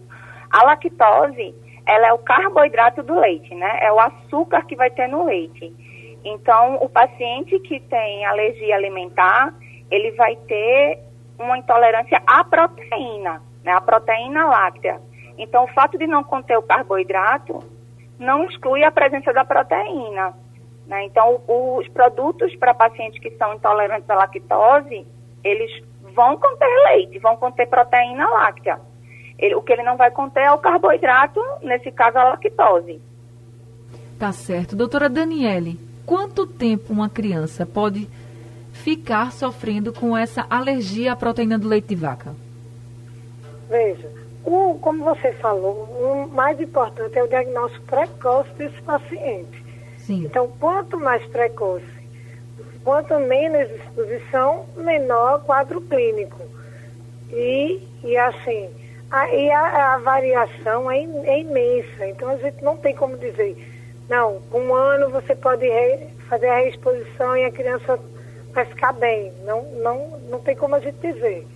a 0.51 0.63
lactose, 0.65 1.55
ela 1.85 2.07
é 2.07 2.13
o 2.13 2.19
carboidrato 2.19 3.03
do 3.03 3.19
leite, 3.19 3.55
né? 3.55 3.79
É 3.81 3.93
o 3.93 3.99
açúcar 3.99 4.65
que 4.67 4.77
vai 4.77 4.91
ter 4.91 5.09
no 5.09 5.25
leite. 5.25 5.75
Então, 6.25 6.77
o 6.77 6.89
paciente 6.89 7.59
que 7.59 7.81
tem 7.81 8.25
alergia 8.25 8.77
alimentar, 8.77 9.53
ele 9.91 10.13
vai 10.13 10.37
ter 10.37 11.01
uma 11.39 11.59
intolerância 11.59 12.23
à 12.27 12.45
proteína, 12.45 13.43
né? 13.65 13.73
A 13.73 13.81
proteína 13.81 14.47
láctea. 14.47 15.01
Então, 15.37 15.65
o 15.65 15.69
fato 15.69 15.99
de 15.99 16.07
não 16.07 16.23
conter 16.23 16.57
o 16.57 16.63
carboidrato 16.63 17.59
não 18.19 18.45
exclui 18.45 18.85
a 18.85 18.93
presença 18.93 19.33
da 19.33 19.45
proteína. 19.45 20.35
Né? 20.87 21.05
Então, 21.05 21.41
os 21.49 21.89
produtos 21.89 22.55
para 22.57 22.75
pacientes 22.75 23.21
que 23.21 23.31
são 23.33 23.55
intolerantes 23.55 24.09
à 24.09 24.15
lactose, 24.15 25.07
eles 25.43 25.83
vão 26.15 26.37
conter 26.37 26.69
leite, 26.85 27.19
vão 27.19 27.37
conter 27.37 27.67
proteína 27.69 28.29
láctea. 28.29 28.79
Ele, 29.39 29.55
o 29.55 29.63
que 29.63 29.73
ele 29.73 29.83
não 29.83 29.97
vai 29.97 30.11
conter 30.11 30.45
é 30.45 30.53
o 30.53 30.59
carboidrato, 30.59 31.41
nesse 31.63 31.91
caso 31.91 32.19
a 32.19 32.25
lactose. 32.25 33.01
Tá 34.19 34.33
certo. 34.33 34.77
Doutora 34.77 35.09
Daniele, 35.09 35.79
quanto 36.07 36.47
tempo 36.47 36.93
uma 36.93 37.09
criança 37.09 37.67
pode 37.67 38.09
ficar 38.73 39.33
sofrendo 39.33 39.93
com 39.93 40.17
essa 40.17 40.47
alergia 40.49 41.13
à 41.13 41.17
proteína 41.17 41.59
do 41.59 41.69
leite 41.69 41.89
de 41.89 41.97
vaca? 41.97 42.35
Veja, 43.69 44.09
o, 44.45 44.79
como 44.81 45.05
você 45.05 45.33
falou, 45.33 45.85
o 45.85 46.29
mais 46.33 46.61
importante 46.61 47.19
é 47.19 47.23
o 47.23 47.29
diagnóstico 47.29 47.85
precoce 47.87 48.51
desse 48.55 48.81
paciente. 48.83 49.65
Sim. 49.99 50.25
Então, 50.25 50.49
quanto 50.61 50.99
mais 51.01 51.25
precoce 51.27 51.94
Quanto 52.85 53.19
menos 53.19 53.71
exposição, 53.71 54.67
menor 54.77 55.43
quadro 55.45 55.81
clínico. 55.81 56.43
E, 57.31 57.81
e 58.05 58.17
assim, 58.17 58.69
a, 59.11 59.35
e 59.35 59.51
a, 59.51 59.95
a 59.95 59.99
variação 59.99 60.91
é, 60.91 60.99
é, 60.99 61.41
imensa. 61.41 62.07
Então 62.07 62.29
a 62.29 62.37
gente 62.37 62.63
não 62.63 62.77
tem 62.77 62.95
como 62.95 63.17
dizer, 63.17 63.57
não, 64.09 64.43
um 64.53 64.75
ano 64.75 65.11
você 65.11 65.35
pode 65.35 65.67
re, 65.67 66.09
fazer 66.29 66.49
a 66.49 66.57
reexposição 66.59 67.37
e 67.37 67.45
a 67.45 67.51
criança 67.51 67.99
vai 68.53 68.67
ficar 68.67 68.93
bem. 68.93 69.33
Não, 69.45 69.63
não, 69.83 70.19
não 70.29 70.41
tem 70.41 70.55
como 70.55 70.75
a 70.75 70.81
gente 70.81 70.99
dizer 70.99 71.47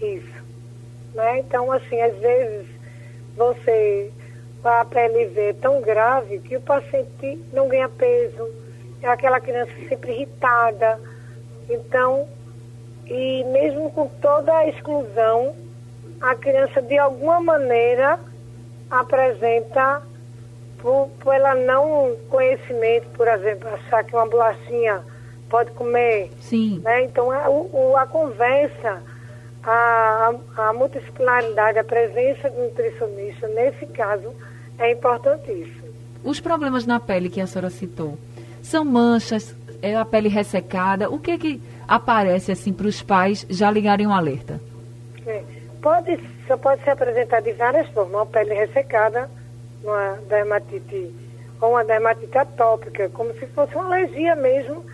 isso. 0.00 0.44
Né? 1.14 1.40
Então, 1.40 1.70
assim, 1.70 2.00
às 2.00 2.16
vezes 2.16 2.66
você 3.36 4.10
a 4.64 4.84
PLV 4.84 5.40
é 5.40 5.52
tão 5.54 5.80
grave 5.80 6.40
que 6.40 6.56
o 6.56 6.60
paciente 6.60 7.38
não 7.52 7.68
ganha 7.68 7.88
peso, 7.88 8.50
é 9.02 9.08
aquela 9.08 9.40
criança 9.40 9.72
sempre 9.88 10.12
irritada. 10.12 11.00
Então, 11.68 12.26
e 13.06 13.44
mesmo 13.44 13.90
com 13.92 14.08
toda 14.20 14.54
a 14.54 14.68
exclusão, 14.68 15.54
a 16.20 16.34
criança 16.34 16.82
de 16.82 16.98
alguma 16.98 17.40
maneira 17.40 18.18
apresenta, 18.90 20.02
por, 20.78 21.08
por 21.20 21.34
ela 21.34 21.54
não 21.54 22.16
conhecimento, 22.28 23.08
por 23.10 23.28
exemplo, 23.28 23.68
achar 23.68 24.04
que 24.04 24.14
uma 24.14 24.26
bolachinha 24.26 25.02
pode 25.48 25.70
comer. 25.72 26.30
Sim. 26.40 26.80
Né? 26.80 27.04
Então, 27.04 27.30
a, 27.30 27.48
o, 27.48 27.96
a 27.96 28.06
conversa, 28.06 29.02
a, 29.62 30.34
a 30.56 30.72
multidisciplinaridade, 30.72 31.78
a 31.78 31.84
presença 31.84 32.50
do 32.50 32.62
nutricionista, 32.64 33.48
nesse 33.48 33.86
caso, 33.86 34.32
é 34.78 34.92
importantíssimo. 34.92 35.88
Os 36.22 36.40
problemas 36.40 36.84
na 36.84 36.98
pele 36.98 37.30
que 37.30 37.40
a 37.40 37.46
senhora 37.46 37.70
citou, 37.70 38.18
são 38.62 38.84
manchas, 38.84 39.54
é 39.82 39.96
a 39.96 40.04
pele 40.04 40.28
ressecada? 40.28 41.10
O 41.10 41.18
que 41.18 41.32
é 41.32 41.38
que 41.38 41.62
aparece 41.86 42.52
assim 42.52 42.72
para 42.72 42.86
os 42.86 43.02
pais 43.02 43.46
já 43.48 43.70
ligarem 43.70 44.06
um 44.06 44.12
alerta? 44.12 44.60
É, 45.26 45.42
pode, 45.80 46.18
só 46.46 46.56
pode 46.56 46.82
se 46.82 46.90
apresentar 46.90 47.40
de 47.40 47.52
várias 47.52 47.88
formas. 47.88 48.14
Uma 48.14 48.26
pele 48.26 48.54
ressecada, 48.54 49.30
uma 49.82 50.18
dermatite 50.28 51.14
ou 51.60 51.70
uma 51.70 51.84
dermatite 51.84 52.38
atópica, 52.38 53.08
como 53.10 53.32
se 53.34 53.46
fosse 53.48 53.74
uma 53.74 53.86
alergia 53.86 54.36
mesmo. 54.36 54.84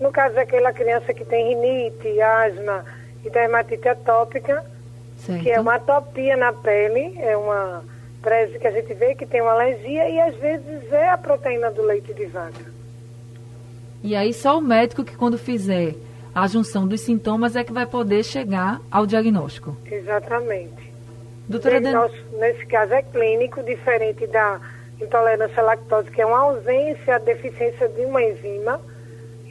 No 0.00 0.10
caso 0.10 0.34
daquela 0.34 0.72
criança 0.72 1.12
que 1.14 1.24
tem 1.24 1.48
rinite, 1.48 2.20
asma 2.20 2.84
e 3.24 3.30
dermatite 3.30 3.88
atópica, 3.88 4.64
certo. 5.16 5.42
que 5.42 5.50
é 5.50 5.60
uma 5.60 5.74
atopia 5.74 6.36
na 6.36 6.52
pele, 6.52 7.18
é 7.20 7.36
uma 7.36 7.84
que 8.60 8.66
a 8.66 8.70
gente 8.70 8.94
vê 8.94 9.16
que 9.16 9.26
tem 9.26 9.40
uma 9.40 9.50
alergia 9.50 10.08
e 10.08 10.20
às 10.20 10.36
vezes 10.36 10.92
é 10.92 11.08
a 11.10 11.18
proteína 11.18 11.72
do 11.72 11.82
leite 11.82 12.14
de 12.14 12.26
vaca. 12.26 12.71
E 14.02 14.16
aí 14.16 14.32
só 14.32 14.58
o 14.58 14.60
médico 14.60 15.04
que 15.04 15.16
quando 15.16 15.38
fizer 15.38 15.94
a 16.34 16.46
junção 16.46 16.88
dos 16.88 17.02
sintomas 17.02 17.56
é 17.56 17.62
que 17.62 17.72
vai 17.72 17.86
poder 17.86 18.24
chegar 18.24 18.80
ao 18.90 19.06
diagnóstico. 19.06 19.76
Exatamente. 19.86 20.92
Doutora 21.48 21.76
o 21.76 21.80
diagnóstico, 21.80 22.36
nesse 22.38 22.66
caso, 22.66 22.94
é 22.94 23.02
clínico, 23.02 23.62
diferente 23.62 24.26
da 24.26 24.60
intolerância 25.00 25.60
à 25.60 25.66
lactose, 25.66 26.10
que 26.10 26.22
é 26.22 26.26
uma 26.26 26.38
ausência, 26.38 27.16
a 27.16 27.18
deficiência 27.18 27.88
de 27.88 28.04
uma 28.04 28.22
enzima. 28.22 28.80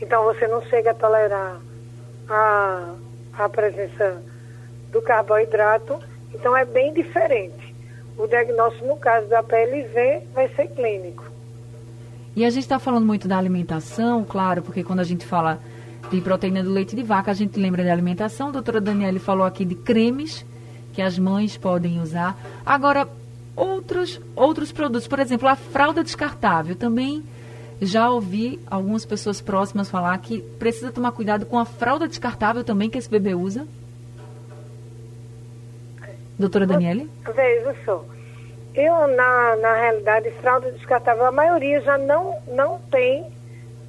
Então, 0.02 0.24
você 0.24 0.48
não 0.48 0.62
chega 0.64 0.92
a 0.92 0.96
tolerar 0.96 1.62
a, 2.28 2.96
a 3.38 3.50
presença 3.50 4.24
do 4.92 5.02
carboidrato. 5.02 6.00
Então, 6.34 6.58
é 6.58 6.66
bem 6.66 6.94
diferente. 6.94 7.76
O 8.18 8.26
diagnóstico, 8.28 8.88
no 8.88 8.98
caso 8.98 9.28
da 9.28 9.44
PLV, 9.44 10.24
vai 10.34 10.50
ser 10.56 10.68
clínico. 10.70 11.31
E 12.36 12.46
a 12.46 12.50
gente 12.50 12.64
está 12.64 12.80
falando 12.80 13.06
muito 13.06 13.28
da 13.28 13.38
alimentação, 13.38 14.24
claro, 14.24 14.62
porque 14.62 14.84
quando 14.84 15.02
a 15.02 15.04
gente 15.04 15.26
fala 15.26 15.60
de 16.10 16.22
proteína 16.22 16.64
do 16.64 16.72
leite 16.72 16.96
de 16.96 17.04
vaca, 17.04 17.32
a 17.32 17.34
gente 17.34 17.60
lembra 17.60 17.84
da 17.84 17.92
alimentação. 17.92 18.50
A 18.50 18.52
doutora 18.52 18.80
Daniele 18.80 19.20
falou 19.20 19.46
aqui 19.46 19.66
de 19.66 19.76
cremes 19.76 20.46
que 20.94 21.02
as 21.02 21.18
mães 21.18 21.58
podem 21.58 22.02
usar. 22.02 22.38
Agora, 22.66 23.08
outros, 23.56 24.20
outros 24.36 24.72
produtos, 24.72 25.08
por 25.08 25.20
exemplo, 25.20 25.48
a 25.48 25.56
fralda 25.56 26.04
descartável. 26.04 26.76
Também 26.76 27.24
já 27.82 28.10
ouvi 28.10 28.60
algumas 28.68 29.06
pessoas 29.06 29.42
próximas 29.42 29.90
falar 29.90 30.18
que 30.20 30.42
precisa 30.42 30.92
tomar 30.92 31.12
cuidado 31.12 31.46
com 31.46 31.58
a 31.58 31.66
fralda 31.66 32.08
descartável 32.08 32.64
também 32.64 32.90
que 32.90 32.98
esse 32.98 33.10
bebê 33.10 33.34
usa. 33.34 33.68
Doutora 36.38 36.66
Daniele? 36.66 37.10
Veja 37.36 37.76
só. 37.86 38.06
Eu, 38.74 39.08
na, 39.08 39.56
na 39.58 39.74
realidade, 39.76 40.32
fralda 40.42 40.72
descartável, 40.72 41.26
a 41.26 41.32
maioria 41.32 41.82
já 41.82 41.98
não, 41.98 42.38
não 42.48 42.80
tem 42.90 43.26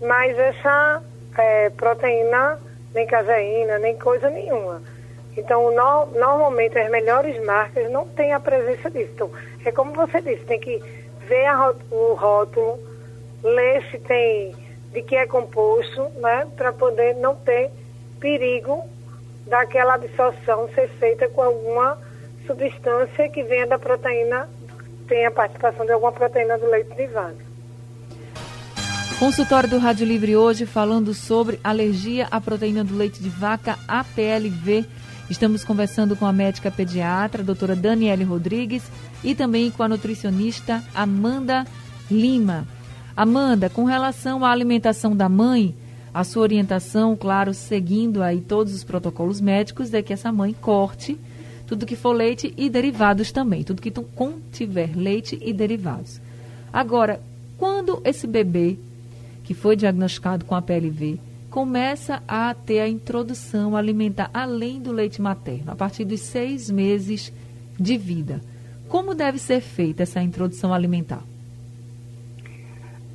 mais 0.01 0.37
essa 0.37 1.03
é, 1.39 1.71
proteína, 1.71 2.59
nem 2.93 3.07
caseína, 3.07 3.79
nem 3.79 3.97
coisa 3.97 4.29
nenhuma. 4.29 4.83
Então, 5.37 5.71
no, 5.71 6.07
normalmente, 6.19 6.79
as 6.79 6.91
melhores 6.91 7.43
marcas 7.45 7.91
não 7.91 8.07
têm 8.09 8.33
a 8.33 8.41
presença 8.41 8.91
disso. 8.91 9.13
Então, 9.15 9.31
é 9.65 9.71
como 9.71 9.93
você 9.93 10.21
disse, 10.21 10.45
tem 10.45 10.59
que 10.59 10.83
ver 11.29 11.47
a, 11.47 11.73
o 11.91 12.15
rótulo, 12.15 12.79
ler 13.43 13.83
se 13.91 13.99
tem 14.01 14.55
de 14.93 15.03
que 15.03 15.17
é 15.17 15.27
composto, 15.27 16.03
né, 16.17 16.47
para 16.57 16.73
poder 16.73 17.15
não 17.15 17.35
ter 17.35 17.71
perigo 18.21 18.85
daquela 19.47 19.95
absorção 19.95 20.69
ser 20.75 20.89
feita 20.89 21.29
com 21.29 21.43
alguma 21.43 21.99
substância 22.47 23.29
que 23.29 23.43
venha 23.43 23.67
da 23.67 23.79
proteína, 23.79 24.49
tenha 25.07 25.31
participação 25.31 25.85
de 25.85 25.93
alguma 25.93 26.13
proteína 26.13 26.59
do 26.59 26.67
leite 26.67 27.07
vaca. 27.09 27.53
Consultório 29.19 29.71
do 29.71 29.79
Rádio 29.79 30.05
Livre 30.07 30.37
hoje 30.37 30.67
falando 30.67 31.15
sobre 31.15 31.61
alergia 31.63 32.27
à 32.31 32.41
proteína 32.41 32.83
do 32.83 32.97
leite 32.97 33.23
de 33.23 33.29
vaca, 33.29 33.79
APLV. 33.87 34.85
Estamos 35.31 35.63
conversando 35.63 36.17
com 36.17 36.27
a 36.27 36.33
médica 36.33 36.71
pediatra, 36.71 37.43
a 37.43 37.45
doutora 37.45 37.77
Daniele 37.77 38.25
Rodrigues, 38.25 38.83
e 39.23 39.35
também 39.35 39.71
com 39.71 39.83
a 39.85 39.89
nutricionista 39.89 40.83
Amanda 40.93 41.65
Lima. 42.11 42.67
Amanda, 43.17 43.71
com 43.71 43.85
relação 43.85 44.45
à 44.45 44.51
alimentação 44.51 45.15
da 45.15 45.29
mãe, 45.29 45.75
a 46.13 46.25
sua 46.25 46.43
orientação, 46.43 47.17
claro, 47.17 47.55
seguindo 47.55 48.23
aí 48.23 48.41
todos 48.41 48.75
os 48.75 48.83
protocolos 48.83 49.41
médicos, 49.41 49.95
é 49.95 50.03
que 50.03 50.13
essa 50.13 50.33
mãe 50.33 50.53
corte 50.53 51.19
tudo 51.73 51.87
que 51.87 51.97
for 51.97 52.13
leite 52.13 52.53
e 52.55 52.69
derivados 52.69 53.33
também, 53.33 53.65
tudo 53.65 53.81
que 53.81 53.91
contiver 53.91 54.95
leite 54.95 55.39
e 55.41 55.55
derivados. 55.55 56.21
Agora, 56.71 57.19
quando 57.57 58.03
esse 58.05 58.27
bebê 58.27 58.77
que 59.43 59.55
foi 59.55 59.75
diagnosticado 59.75 60.45
com 60.45 60.55
a 60.55 60.61
PLV 60.61 61.19
começa 61.49 62.23
a 62.29 62.53
ter 62.53 62.81
a 62.81 62.89
introdução 62.89 63.75
alimentar 63.75 64.29
além 64.35 64.83
do 64.83 64.93
leite 64.93 65.23
materno, 65.23 65.73
a 65.73 65.75
partir 65.75 66.05
dos 66.05 66.21
seis 66.21 66.71
meses 66.71 67.33
de 67.81 67.97
vida. 67.97 68.43
Como 68.87 69.15
deve 69.15 69.39
ser 69.39 69.63
feita 69.63 70.03
essa 70.03 70.21
introdução 70.21 70.75
alimentar? 70.75 71.23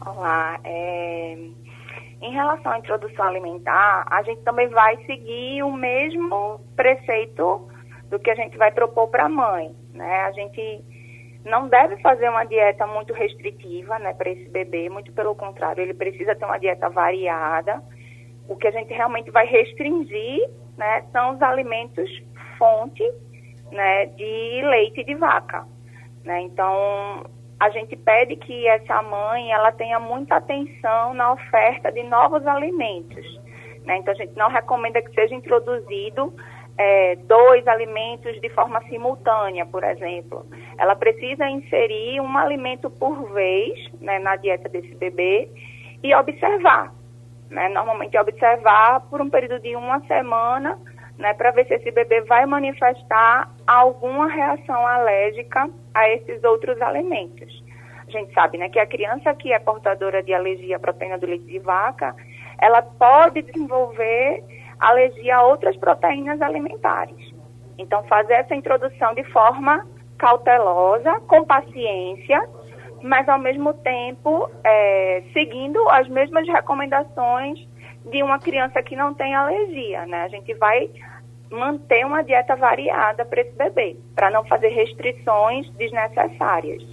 Olá, 0.04 0.60
é... 0.64 1.38
em 2.24 2.34
relação 2.34 2.72
à 2.72 2.80
introdução 2.80 3.24
alimentar, 3.24 4.04
a 4.10 4.24
gente 4.24 4.42
também 4.42 4.68
vai 4.70 4.98
seguir 5.06 5.62
o 5.62 5.72
mesmo 5.72 6.60
preceito 6.76 7.77
do 8.10 8.20
que 8.20 8.30
a 8.32 8.36
gente 8.36 8.58
vai 8.58 8.72
propor 8.72 9.08
para 9.10 9.26
a 9.26 9.30
mãe, 9.30 9.76
né? 9.94 10.22
A 10.22 10.32
gente 10.32 10.84
não 11.46 11.68
deve 11.68 11.98
fazer 11.98 12.30
uma 12.30 12.44
dieta 12.44 12.86
muito 12.86 13.14
restritiva, 13.14 13.98
né, 14.00 14.14
para 14.14 14.30
esse 14.30 14.50
bebê, 14.50 14.90
muito 14.90 15.12
pelo 15.14 15.34
contrário, 15.34 15.82
ele 15.82 15.94
precisa 15.94 16.36
ter 16.36 16.46
uma 16.46 16.58
dieta 16.58 16.90
variada, 16.90 17.82
o 18.50 18.56
que 18.56 18.68
a 18.68 18.72
gente 18.72 18.94
realmente 18.94 19.32
vai 19.32 19.46
restringir 19.46 20.50
né, 20.78 21.04
são 21.12 21.36
os 21.36 21.42
alimentos 21.42 22.10
fonte 22.58 23.04
né, 23.72 24.06
de 24.08 24.62
leite 24.64 25.04
de 25.04 25.16
vaca. 25.16 25.66
Né? 26.24 26.42
Então, 26.42 27.26
a 27.60 27.70
gente 27.70 27.96
pede 27.96 28.36
que 28.36 28.68
essa 28.68 29.02
mãe 29.02 29.52
ela 29.52 29.72
tenha 29.72 30.00
muita 30.00 30.36
atenção 30.36 31.14
na 31.14 31.34
oferta 31.34 31.92
de 31.92 32.04
novos 32.04 32.46
alimentos. 32.46 33.26
Né? 33.86 33.98
Então, 33.98 34.14
a 34.14 34.18
gente 34.18 34.36
não 34.36 34.50
recomenda 34.50 35.02
que 35.02 35.14
seja 35.14 35.34
introduzido 35.34 36.34
é, 36.78 37.16
dois 37.16 37.68
alimentos 37.68 38.40
de 38.40 38.50
forma 38.50 38.82
simultânea, 38.84 39.66
por 39.66 39.84
exemplo. 39.84 40.46
Ela 40.78 40.96
precisa 40.96 41.50
inserir 41.50 42.22
um 42.22 42.38
alimento 42.38 42.90
por 42.90 43.32
vez 43.34 43.92
né, 44.00 44.20
na 44.20 44.36
dieta 44.36 44.70
desse 44.70 44.94
bebê 44.96 45.50
e 46.04 46.14
observar 46.14 46.94
né? 47.50 47.70
Normalmente 47.70 48.18
observar 48.18 49.02
por 49.10 49.22
um 49.22 49.30
período 49.30 49.60
de 49.60 49.76
uma 49.76 50.00
semana, 50.02 50.78
né, 51.18 51.34
para 51.34 51.52
ver 51.52 51.66
se 51.68 51.76
esse 51.76 51.92
bebê 51.92 52.22
vai 52.22 52.46
manifestar 52.46 53.50
alguma 53.66 54.28
reação 54.28 54.86
alérgica 54.86 55.70
a 55.94 56.10
esses 56.10 56.44
outros 56.44 56.80
alimentos. 56.82 57.64
A 58.08 58.12
gente 58.12 58.34
sabe, 58.34 58.58
né, 58.58 58.70
que 58.70 58.80
a 58.80 58.86
criança 58.86 59.34
que 59.34 59.52
é 59.52 59.60
portadora 59.60 60.22
de 60.22 60.34
alergia 60.34 60.78
à 60.78 60.80
proteína 60.80 61.18
do 61.18 61.26
leite 61.26 61.46
de 61.46 61.60
vaca, 61.60 62.16
ela 62.60 62.82
pode 62.82 63.42
desenvolver 63.42 64.44
alergia 64.80 65.38
a 65.38 65.44
outras 65.44 65.76
proteínas 65.78 66.42
alimentares. 66.42 67.34
Então, 67.78 68.04
fazer 68.04 68.34
essa 68.34 68.56
introdução 68.56 69.14
de 69.14 69.24
forma 69.26 69.86
cautelosa, 70.18 71.20
com 71.28 71.46
paciência, 71.46 72.48
mas 73.04 73.30
ao 73.30 73.38
mesmo 73.38 73.74
tempo 73.74 74.50
é, 74.64 75.24
seguindo 75.34 75.88
as 75.90 76.08
mesmas 76.08 76.48
recomendações 76.48 77.68
de 78.10 78.24
uma 78.24 78.40
criança 78.40 78.82
que 78.82 78.96
não 78.96 79.14
tem 79.14 79.36
alergia, 79.36 80.06
né? 80.06 80.24
A 80.24 80.28
gente 80.28 80.54
vai 80.56 80.90
manter 81.52 82.06
uma 82.06 82.24
dieta 82.24 82.56
variada 82.56 83.24
para 83.26 83.42
esse 83.42 83.56
bebê, 83.56 83.98
para 84.16 84.32
não 84.32 84.44
fazer 84.46 84.70
restrições 84.70 85.70
desnecessárias. 85.72 86.84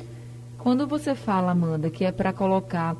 Quando 0.58 0.86
você 0.86 1.14
fala, 1.14 1.52
Amanda, 1.52 1.90
que 1.90 2.04
é 2.04 2.12
para 2.12 2.32
colocar 2.32 2.96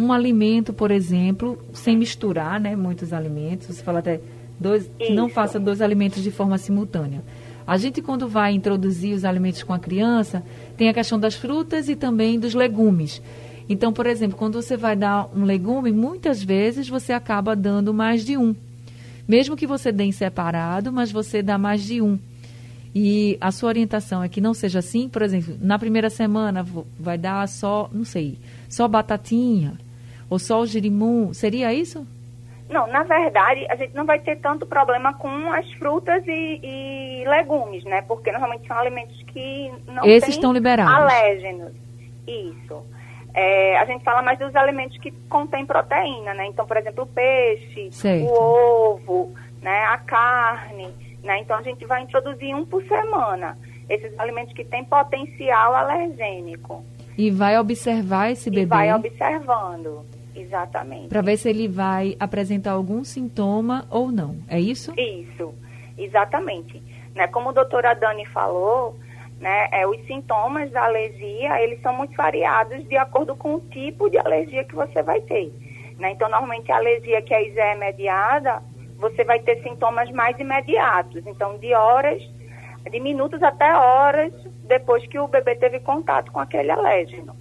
um 0.00 0.12
alimento, 0.12 0.72
por 0.72 0.90
exemplo, 0.90 1.58
sem 1.72 1.96
misturar, 1.96 2.58
né, 2.58 2.74
muitos 2.74 3.12
alimentos, 3.12 3.66
você 3.68 3.82
fala 3.82 3.98
até 3.98 4.20
dois, 4.58 4.90
que 4.98 5.12
não 5.12 5.28
faça 5.28 5.60
dois 5.60 5.80
alimentos 5.80 6.22
de 6.22 6.30
forma 6.30 6.56
simultânea. 6.58 7.22
A 7.66 7.76
gente, 7.76 8.02
quando 8.02 8.26
vai 8.26 8.52
introduzir 8.52 9.14
os 9.14 9.24
alimentos 9.24 9.62
com 9.62 9.72
a 9.72 9.78
criança, 9.78 10.42
tem 10.76 10.88
a 10.88 10.94
questão 10.94 11.20
das 11.20 11.34
frutas 11.34 11.88
e 11.88 11.94
também 11.94 12.38
dos 12.38 12.54
legumes. 12.54 13.22
Então, 13.68 13.92
por 13.92 14.06
exemplo, 14.06 14.36
quando 14.36 14.60
você 14.60 14.76
vai 14.76 14.96
dar 14.96 15.28
um 15.36 15.44
legume, 15.44 15.92
muitas 15.92 16.42
vezes 16.42 16.88
você 16.88 17.12
acaba 17.12 17.54
dando 17.54 17.94
mais 17.94 18.24
de 18.24 18.36
um. 18.36 18.54
Mesmo 19.28 19.56
que 19.56 19.66
você 19.66 19.92
dê 19.92 20.04
em 20.04 20.12
separado, 20.12 20.90
mas 20.90 21.12
você 21.12 21.42
dá 21.42 21.56
mais 21.56 21.84
de 21.84 22.02
um. 22.02 22.18
E 22.92 23.38
a 23.40 23.52
sua 23.52 23.68
orientação 23.68 24.24
é 24.24 24.28
que 24.28 24.40
não 24.40 24.52
seja 24.52 24.80
assim, 24.80 25.08
por 25.08 25.22
exemplo, 25.22 25.56
na 25.60 25.78
primeira 25.78 26.10
semana 26.10 26.66
vai 26.98 27.16
dar 27.16 27.46
só, 27.48 27.88
não 27.92 28.04
sei, 28.04 28.36
só 28.68 28.88
batatinha 28.88 29.78
ou 30.30 30.38
só 30.38 30.60
o 30.60 30.66
girimum, 30.66 31.34
seria 31.34 31.74
isso? 31.74 32.06
Não, 32.70 32.86
na 32.86 33.02
verdade, 33.02 33.66
a 33.68 33.74
gente 33.74 33.94
não 33.96 34.06
vai 34.06 34.20
ter 34.20 34.36
tanto 34.36 34.64
problema 34.64 35.12
com 35.14 35.52
as 35.52 35.70
frutas 35.72 36.22
e, 36.24 36.60
e 36.62 37.24
legumes, 37.26 37.82
né? 37.82 38.00
Porque 38.02 38.30
normalmente 38.30 38.66
são 38.68 38.78
alimentos 38.78 39.20
que 39.24 39.72
não 39.88 40.04
Esses 40.04 40.36
estão 40.36 40.52
liberados. 40.52 40.94
alérgenos. 40.94 41.72
Isso. 42.28 42.86
É, 43.34 43.76
a 43.76 43.84
gente 43.86 44.04
fala 44.04 44.22
mais 44.22 44.38
dos 44.38 44.54
alimentos 44.54 44.96
que 44.98 45.10
contêm 45.28 45.66
proteína, 45.66 46.32
né? 46.32 46.46
Então, 46.46 46.64
por 46.64 46.76
exemplo, 46.76 47.02
o 47.02 47.06
peixe, 47.08 47.90
certo. 47.90 48.26
o 48.26 48.94
ovo, 48.94 49.34
né? 49.60 49.84
a 49.86 49.98
carne, 49.98 50.94
né? 51.24 51.40
Então, 51.40 51.58
a 51.58 51.62
gente 51.62 51.84
vai 51.86 52.02
introduzir 52.02 52.54
um 52.54 52.64
por 52.64 52.84
semana. 52.84 53.58
Esses 53.88 54.16
alimentos 54.16 54.54
que 54.54 54.64
têm 54.64 54.84
potencial 54.84 55.74
alergênico. 55.74 56.84
E 57.18 57.32
vai 57.32 57.58
observar 57.58 58.30
esse 58.30 58.48
bebê. 58.48 58.62
E 58.62 58.66
vai 58.66 58.94
observando. 58.94 60.04
Exatamente. 60.40 61.08
Para 61.08 61.20
ver 61.20 61.36
se 61.36 61.48
ele 61.48 61.68
vai 61.68 62.16
apresentar 62.18 62.72
algum 62.72 63.04
sintoma 63.04 63.86
ou 63.90 64.10
não. 64.10 64.36
É 64.48 64.58
isso? 64.58 64.92
Isso, 64.98 65.54
exatamente. 65.98 66.82
Né? 67.14 67.26
Como 67.28 67.50
a 67.50 67.52
doutora 67.52 67.94
Dani 67.94 68.26
falou, 68.26 68.96
Né? 69.40 69.68
É, 69.72 69.86
os 69.86 69.98
sintomas 70.06 70.70
da 70.70 70.84
alergia, 70.84 71.60
eles 71.62 71.80
são 71.80 71.94
muito 71.94 72.14
variados 72.14 72.86
de 72.86 72.96
acordo 72.96 73.34
com 73.34 73.54
o 73.54 73.60
tipo 73.60 74.10
de 74.10 74.18
alergia 74.18 74.64
que 74.64 74.74
você 74.74 75.02
vai 75.02 75.20
ter. 75.22 75.50
Né? 75.98 76.10
Então, 76.12 76.28
normalmente, 76.28 76.70
a 76.70 76.76
alergia 76.76 77.22
que 77.22 77.32
é 77.34 77.74
mediada, 77.74 78.62
você 78.98 79.24
vai 79.24 79.40
ter 79.40 79.62
sintomas 79.62 80.10
mais 80.10 80.38
imediatos. 80.38 81.26
Então, 81.26 81.56
de 81.56 81.72
horas, 81.72 82.22
de 82.90 83.00
minutos 83.00 83.42
até 83.42 83.74
horas 83.74 84.32
depois 84.64 85.06
que 85.06 85.18
o 85.18 85.26
bebê 85.26 85.54
teve 85.56 85.80
contato 85.80 86.30
com 86.30 86.38
aquele 86.38 86.70
alérgeno. 86.70 87.34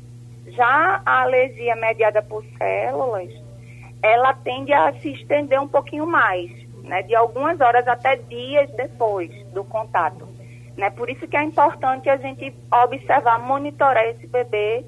Já 0.59 1.01
a 1.05 1.21
alergia 1.21 1.73
mediada 1.77 2.21
por 2.21 2.43
células, 2.57 3.29
ela 4.03 4.33
tende 4.33 4.73
a 4.73 4.91
se 4.99 5.13
estender 5.13 5.57
um 5.57 5.69
pouquinho 5.69 6.05
mais, 6.05 6.51
né? 6.83 7.01
De 7.03 7.15
algumas 7.15 7.61
horas 7.61 7.87
até 7.87 8.17
dias 8.17 8.69
depois 8.71 9.31
do 9.53 9.63
contato. 9.63 10.27
Né? 10.75 10.89
Por 10.89 11.09
isso 11.09 11.25
que 11.29 11.37
é 11.37 11.43
importante 11.43 12.09
a 12.09 12.17
gente 12.17 12.53
observar, 12.69 13.39
monitorar 13.39 14.03
esse 14.07 14.27
bebê 14.27 14.83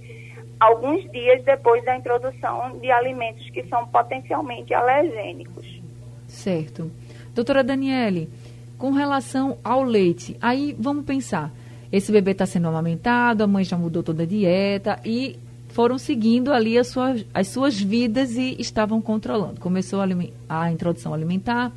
alguns 0.59 1.09
dias 1.09 1.41
depois 1.45 1.85
da 1.85 1.95
introdução 1.95 2.77
de 2.77 2.91
alimentos 2.91 3.49
que 3.51 3.63
são 3.67 3.87
potencialmente 3.87 4.73
alergênicos. 4.73 5.81
Certo. 6.27 6.91
Doutora 7.33 7.63
Daniele, 7.63 8.29
com 8.77 8.91
relação 8.91 9.57
ao 9.63 9.83
leite, 9.83 10.35
aí 10.41 10.75
vamos 10.77 11.05
pensar, 11.05 11.49
esse 11.89 12.11
bebê 12.11 12.31
está 12.31 12.45
sendo 12.45 12.67
amamentado, 12.67 13.41
a 13.41 13.47
mãe 13.47 13.63
já 13.63 13.77
mudou 13.77 14.03
toda 14.03 14.23
a 14.23 14.25
dieta 14.25 14.99
e 15.05 15.39
foram 15.71 15.97
seguindo 15.97 16.51
ali 16.53 16.77
as 16.77 16.87
suas, 16.87 17.25
as 17.33 17.47
suas 17.47 17.79
vidas 17.79 18.35
e 18.35 18.55
estavam 18.59 19.01
controlando. 19.01 19.59
Começou 19.59 20.01
a, 20.01 20.07
a 20.49 20.71
introdução 20.71 21.13
alimentar, 21.13 21.71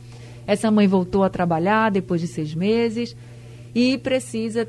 essa 0.46 0.70
mãe 0.70 0.86
voltou 0.86 1.24
a 1.24 1.30
trabalhar 1.30 1.90
depois 1.90 2.20
de 2.20 2.26
seis 2.26 2.54
meses 2.54 3.16
e 3.74 3.96
precisa 3.98 4.68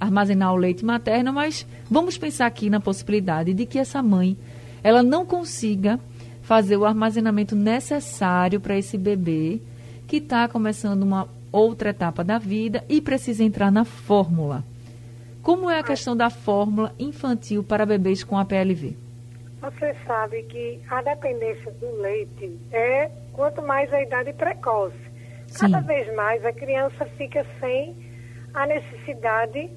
armazenar 0.00 0.52
o 0.52 0.56
leite 0.56 0.84
materno, 0.84 1.32
mas 1.32 1.66
vamos 1.88 2.18
pensar 2.18 2.46
aqui 2.46 2.68
na 2.68 2.80
possibilidade 2.80 3.54
de 3.54 3.66
que 3.66 3.78
essa 3.78 4.02
mãe 4.02 4.36
ela 4.82 5.02
não 5.02 5.24
consiga 5.24 6.00
fazer 6.42 6.76
o 6.76 6.84
armazenamento 6.84 7.54
necessário 7.54 8.58
para 8.60 8.76
esse 8.76 8.98
bebê 8.98 9.60
que 10.08 10.16
está 10.16 10.48
começando 10.48 11.02
uma 11.04 11.28
outra 11.52 11.90
etapa 11.90 12.24
da 12.24 12.38
vida 12.38 12.84
e 12.88 13.00
precisa 13.00 13.44
entrar 13.44 13.70
na 13.70 13.84
fórmula. 13.84 14.64
Como 15.42 15.68
é 15.68 15.80
a 15.80 15.82
questão 15.82 16.16
da 16.16 16.30
fórmula 16.30 16.94
infantil 16.98 17.64
para 17.64 17.84
bebês 17.84 18.22
com 18.22 18.38
APLV? 18.38 18.96
Você 19.60 19.96
sabe 20.06 20.44
que 20.44 20.80
a 20.88 21.02
dependência 21.02 21.72
do 21.72 22.00
leite 22.00 22.58
é 22.70 23.10
quanto 23.32 23.60
mais 23.62 23.92
a 23.92 24.00
idade 24.00 24.32
precoce. 24.34 24.96
Cada 25.58 25.80
Sim. 25.80 25.86
vez 25.86 26.14
mais 26.14 26.44
a 26.44 26.52
criança 26.52 27.04
fica 27.16 27.44
sem 27.58 27.96
a 28.54 28.66
necessidade 28.66 29.68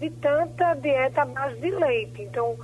de 0.00 0.10
tanta 0.10 0.74
dieta 0.74 1.22
à 1.22 1.24
base 1.24 1.60
de 1.60 1.70
leite. 1.70 2.22
Então, 2.22 2.56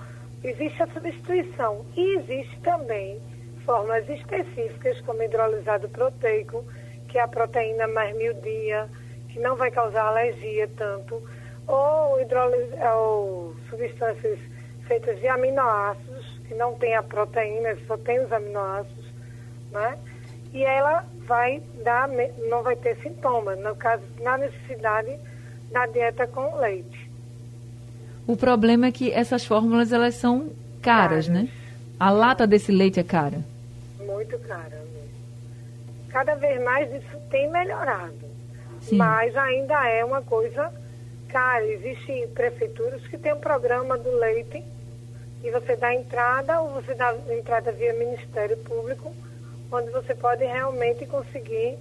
existe 0.43 0.83
a 0.83 0.89
substituição. 0.89 1.87
E 1.97 2.19
existe 2.19 2.59
também 2.61 3.21
formas 3.65 4.09
específicas, 4.09 5.01
como 5.03 5.23
hidrolisado 5.23 5.89
proteico, 5.89 6.65
que 7.07 7.19
é 7.19 7.23
a 7.23 7.29
proteína 7.29 7.87
mais 7.87 8.17
miudinha, 8.17 8.89
que 9.29 9.39
não 9.39 9.55
vai 9.55 9.71
causar 9.71 10.07
alergia 10.07 10.69
tanto, 10.77 11.23
ou, 11.69 12.19
ou 12.97 13.55
substâncias 13.69 14.39
feitas 14.87 15.21
de 15.21 15.29
aminoácidos, 15.29 16.41
que 16.49 16.55
não 16.55 16.75
tem 16.75 16.97
a 16.97 17.03
proteína, 17.03 17.77
só 17.87 17.97
tem 17.99 18.19
os 18.25 18.33
aminoácidos, 18.33 19.05
né? 19.71 19.99
E 20.53 20.65
ela 20.65 21.05
vai 21.27 21.63
dar, 21.85 22.09
não 22.49 22.63
vai 22.63 22.75
ter 22.75 22.97
sintomas, 23.03 23.59
no 23.59 23.77
caso, 23.77 24.03
na 24.21 24.39
necessidade 24.39 25.19
da 25.71 25.87
dieta 25.87 26.27
com 26.27 26.57
leite. 26.57 27.09
O 28.27 28.35
problema 28.35 28.87
é 28.87 28.93
que 28.93 29.13
essas 29.13 29.45
fórmulas 29.45 29.93
elas 29.93 30.15
são 30.15 30.51
caras, 30.81 31.27
caras. 31.27 31.29
né? 31.29 31.49
A 32.01 32.11
lata 32.11 32.47
desse 32.47 32.73
leite 32.73 32.99
é 32.99 33.03
cara. 33.03 33.45
Muito 33.99 34.39
cara. 34.41 34.83
Cada 36.09 36.35
vez 36.37 36.63
mais 36.63 36.91
isso 36.95 37.19
tem 37.31 37.51
melhorado. 37.51 38.15
Sim. 38.81 38.97
Mas 38.97 39.37
ainda 39.37 39.87
é 39.89 40.05
uma 40.05 40.23
coisa 40.23 40.73
cara. 41.29 41.65
Existem 41.65 42.27
prefeituras 42.29 43.07
que 43.07 43.19
têm 43.19 43.33
um 43.33 43.41
programa 43.41 43.97
do 43.97 44.11
leite 44.17 44.65
e 45.43 45.51
você 45.51 45.77
dá 45.77 45.95
entrada 45.95 46.61
ou 46.61 46.71
você 46.71 46.95
dá 46.95 47.15
entrada 47.31 47.71
via 47.73 47.93
Ministério 47.93 48.57
Público, 48.59 49.15
onde 49.71 49.91
você 49.91 50.15
pode 50.15 50.45
realmente 50.45 51.07
conseguir 51.07 51.79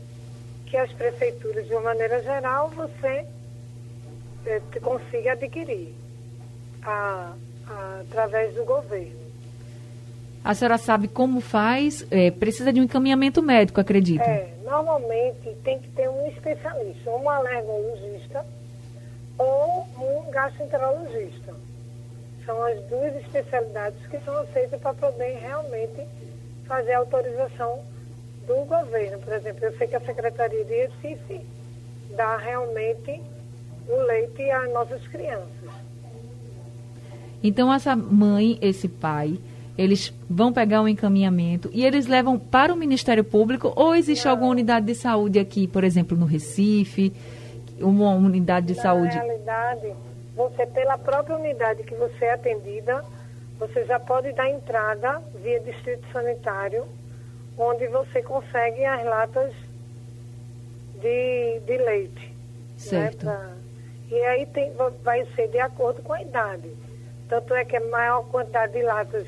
que 0.65 0.77
as 0.77 0.91
prefeituras, 0.91 1.65
de 1.65 1.73
uma 1.73 1.81
maneira 1.81 2.21
geral, 2.21 2.69
você 2.69 3.25
é, 4.45 4.61
consiga 4.81 5.31
adquirir 5.31 5.93
a, 6.83 7.33
a, 7.67 8.01
através 8.01 8.53
do 8.53 8.65
governo. 8.65 9.27
A 10.43 10.53
senhora 10.53 10.77
sabe 10.77 11.07
como 11.07 11.41
faz? 11.41 12.05
É, 12.11 12.31
precisa 12.31 12.71
de 12.71 12.79
um 12.79 12.83
encaminhamento 12.83 13.41
médico, 13.41 13.81
acredito. 13.81 14.21
É, 14.21 14.49
normalmente 14.63 15.55
tem 15.63 15.79
que 15.79 15.89
ter 15.89 16.09
um 16.09 16.27
especialista, 16.27 17.09
um 17.11 17.29
alergologista 17.29 18.45
ou 19.37 19.87
um 19.97 20.31
gastroenterologista. 20.31 21.53
São 22.45 22.63
as 22.63 22.81
duas 22.85 23.15
especialidades 23.17 23.99
que 24.07 24.19
são 24.19 24.37
aceitas 24.37 24.79
para 24.79 24.93
poder 24.93 25.37
realmente 25.39 26.07
fazer 26.65 26.93
a 26.93 26.99
autorização 26.99 27.83
do 28.45 28.65
governo. 28.65 29.19
Por 29.19 29.33
exemplo, 29.33 29.65
eu 29.65 29.77
sei 29.77 29.87
que 29.87 29.95
a 29.95 30.01
Secretaria 30.01 30.63
de 30.63 30.73
Recife 30.73 31.41
dá 32.15 32.37
realmente 32.37 33.21
o 33.87 34.01
leite 34.03 34.49
às 34.49 34.71
nossas 34.73 35.05
crianças. 35.07 35.47
Então, 37.43 37.71
essa 37.71 37.95
mãe, 37.95 38.57
esse 38.61 38.87
pai, 38.87 39.39
eles 39.77 40.13
vão 40.29 40.51
pegar 40.51 40.81
um 40.81 40.87
encaminhamento 40.87 41.69
e 41.71 41.85
eles 41.85 42.07
levam 42.07 42.39
para 42.39 42.73
o 42.73 42.77
Ministério 42.77 43.23
Público 43.23 43.71
ou 43.75 43.95
existe 43.95 44.25
Não. 44.25 44.31
alguma 44.31 44.51
unidade 44.51 44.85
de 44.87 44.95
saúde 44.95 45.37
aqui, 45.37 45.67
por 45.67 45.83
exemplo, 45.83 46.17
no 46.17 46.25
Recife, 46.25 47.13
uma 47.79 48.11
unidade 48.11 48.67
de 48.67 48.75
Na 48.75 48.81
saúde? 48.81 49.15
Na 49.15 49.21
realidade, 49.23 49.95
você, 50.35 50.65
pela 50.67 50.97
própria 50.97 51.35
unidade 51.35 51.83
que 51.83 51.95
você 51.95 52.25
é 52.25 52.33
atendida, 52.33 53.03
você 53.59 53.85
já 53.85 53.99
pode 53.99 54.31
dar 54.33 54.49
entrada 54.49 55.21
via 55.41 55.59
distrito 55.59 56.05
sanitário, 56.11 56.85
onde 57.57 57.87
você 57.87 58.21
consegue 58.21 58.85
as 58.85 59.03
latas 59.03 59.53
de, 61.01 61.59
de 61.65 61.77
leite. 61.77 62.27
Né, 62.27 62.35
certo. 62.77 63.25
Né, 63.25 63.31
pra, 63.31 63.57
e 64.09 64.21
aí 64.25 64.45
tem, 64.47 64.71
vai 65.03 65.25
ser 65.35 65.49
de 65.49 65.59
acordo 65.59 66.01
com 66.01 66.13
a 66.13 66.21
idade. 66.21 66.71
Tanto 67.27 67.53
é 67.53 67.65
que 67.65 67.75
a 67.75 67.85
maior 67.87 68.23
quantidade 68.29 68.73
de 68.73 68.83
latas 68.83 69.27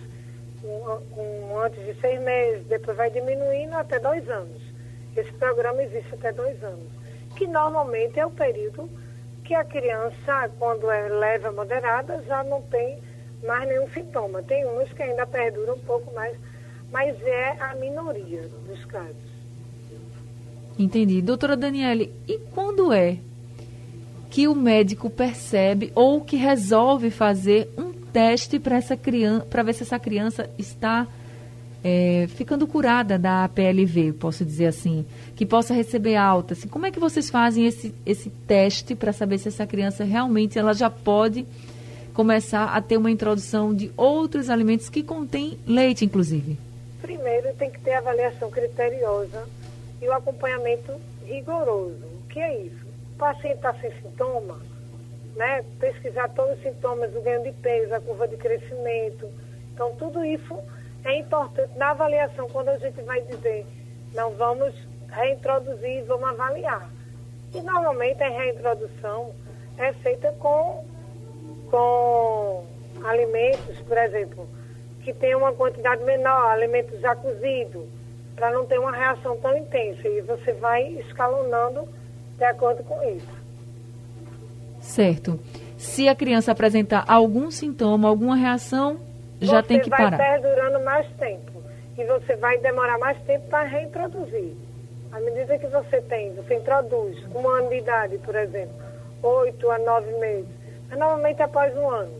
com, 0.61 1.01
com, 1.13 1.59
antes 1.59 1.83
de 1.85 1.99
seis 1.99 2.19
meses, 2.21 2.65
depois 2.67 2.95
vai 2.95 3.09
diminuindo 3.09 3.75
até 3.75 3.99
dois 3.99 4.27
anos. 4.29 4.61
Esse 5.15 5.31
programa 5.33 5.81
existe 5.83 6.13
até 6.13 6.31
dois 6.31 6.61
anos, 6.63 6.87
que 7.39 7.47
normalmente 7.47 8.19
é 8.19 8.25
o 8.25 8.29
período 8.29 8.89
que 9.45 9.55
a 9.55 9.63
criança, 9.63 10.51
quando 10.59 10.91
é 10.91 11.07
leve 11.07 11.47
a 11.47 11.51
moderada, 11.53 12.21
já 12.27 12.43
não 12.43 12.61
tem 12.63 12.99
mais 13.47 13.65
nenhum 13.65 13.89
sintoma. 13.91 14.43
Tem 14.43 14.67
uns 14.67 14.91
que 14.91 15.01
ainda 15.01 15.25
perduram 15.25 15.75
um 15.75 15.79
pouco 15.79 16.13
mais, 16.13 16.37
mas 16.91 17.19
é 17.23 17.55
a 17.61 17.73
minoria 17.75 18.41
dos 18.67 18.83
casos. 18.83 19.15
Entendi. 20.77 21.21
Doutora 21.21 21.55
Daniele, 21.55 22.13
e 22.27 22.37
quando 22.53 22.91
é 22.91 23.17
que 24.29 24.45
o 24.45 24.53
médico 24.53 25.09
percebe 25.09 25.93
ou 25.95 26.21
que 26.21 26.35
resolve 26.35 27.09
fazer 27.09 27.69
um 27.77 27.93
teste 27.93 28.59
para 28.59 28.75
essa 28.75 28.97
criança, 28.97 29.45
para 29.45 29.63
ver 29.63 29.73
se 29.73 29.83
essa 29.83 29.97
criança 29.97 30.49
está 30.57 31.07
é, 31.83 32.27
ficando 32.29 32.67
curada 32.67 33.17
da 33.17 33.47
PLV, 33.47 34.13
posso 34.13 34.43
dizer 34.43 34.67
assim, 34.67 35.05
que 35.35 35.45
possa 35.45 35.73
receber 35.73 36.15
alta. 36.15 36.53
Assim, 36.53 36.67
como 36.67 36.85
é 36.85 36.91
que 36.91 36.99
vocês 36.99 37.29
fazem 37.29 37.65
esse, 37.65 37.93
esse 38.05 38.29
teste 38.29 38.95
para 38.95 39.13
saber 39.13 39.37
se 39.37 39.47
essa 39.47 39.65
criança 39.65 40.03
realmente 40.03 40.59
ela 40.59 40.73
já 40.73 40.89
pode 40.89 41.45
começar 42.13 42.75
a 42.75 42.81
ter 42.81 42.97
uma 42.97 43.09
introdução 43.09 43.73
de 43.73 43.91
outros 43.95 44.49
alimentos 44.49 44.89
que 44.89 45.01
contêm 45.01 45.57
leite, 45.65 46.03
inclusive? 46.03 46.57
Primeiro 47.01 47.53
tem 47.53 47.71
que 47.71 47.79
ter 47.79 47.93
avaliação 47.93 48.51
criteriosa 48.51 49.47
e 50.01 50.07
o 50.07 50.11
acompanhamento 50.11 50.93
rigoroso. 51.25 52.03
O 52.23 52.27
que 52.27 52.39
é 52.39 52.63
isso? 52.63 52.85
O 53.13 53.17
paciente 53.17 53.55
está 53.55 53.73
sem 53.75 53.91
sintoma, 54.01 54.59
né? 55.35 55.63
pesquisar 55.79 56.27
todos 56.29 56.57
os 56.57 56.63
sintomas 56.63 57.11
do 57.11 57.21
ganho 57.21 57.43
de 57.43 57.53
peso, 57.53 57.93
a 57.93 58.01
curva 58.01 58.27
de 58.27 58.35
crescimento. 58.35 59.27
Então, 59.73 59.95
tudo 59.95 60.23
isso 60.25 60.57
é 61.03 61.19
importante 61.19 61.77
na 61.77 61.91
avaliação, 61.91 62.47
quando 62.49 62.69
a 62.69 62.77
gente 62.77 63.01
vai 63.01 63.21
dizer, 63.21 63.65
não 64.13 64.31
vamos 64.31 64.73
reintroduzir, 65.09 66.03
vamos 66.05 66.29
avaliar. 66.29 66.89
E 67.53 67.61
normalmente 67.61 68.21
a 68.21 68.29
reintrodução 68.29 69.31
é 69.77 69.93
feita 69.93 70.31
com, 70.33 70.85
com 71.71 72.65
alimentos, 73.03 73.79
por 73.87 73.97
exemplo, 73.97 74.47
que 75.03 75.13
tem 75.13 75.35
uma 75.35 75.53
quantidade 75.53 76.03
menor, 76.03 76.51
alimentos 76.51 76.99
já 76.99 77.15
cozidos, 77.15 77.85
para 78.35 78.51
não 78.51 78.65
ter 78.65 78.79
uma 78.79 78.91
reação 78.91 79.37
tão 79.37 79.57
intensa. 79.57 80.07
E 80.07 80.21
você 80.21 80.53
vai 80.53 80.83
escalonando 80.99 81.87
de 82.37 82.43
acordo 82.43 82.83
com 82.83 83.01
isso. 83.09 83.39
Certo. 84.79 85.39
Se 85.77 86.07
a 86.07 86.15
criança 86.15 86.51
apresentar 86.51 87.05
algum 87.07 87.49
sintoma, 87.49 88.07
alguma 88.07 88.35
reação, 88.35 88.99
já 89.41 89.63
tem 89.63 89.79
que 89.79 89.89
parar. 89.89 90.11
Você 90.11 90.17
vai 90.17 90.41
perdurando 90.41 90.79
mais 90.83 91.07
tempo 91.17 91.63
e 91.97 92.05
você 92.05 92.35
vai 92.35 92.57
demorar 92.59 92.97
mais 92.97 93.17
tempo 93.23 93.47
para 93.47 93.63
reintroduzir. 93.63 94.53
À 95.11 95.19
medida 95.19 95.57
que 95.57 95.67
você 95.67 96.01
tem, 96.01 96.33
você 96.35 96.55
introduz 96.55 97.17
um 97.33 97.47
ano 97.47 97.69
de 97.69 97.77
idade, 97.77 98.17
por 98.19 98.35
exemplo, 98.35 98.75
oito 99.23 99.69
a 99.71 99.79
nove 99.79 100.11
meses, 100.19 100.49
mas 100.87 100.99
normalmente 100.99 101.41
após 101.41 101.75
um 101.75 101.89
ano, 101.89 102.13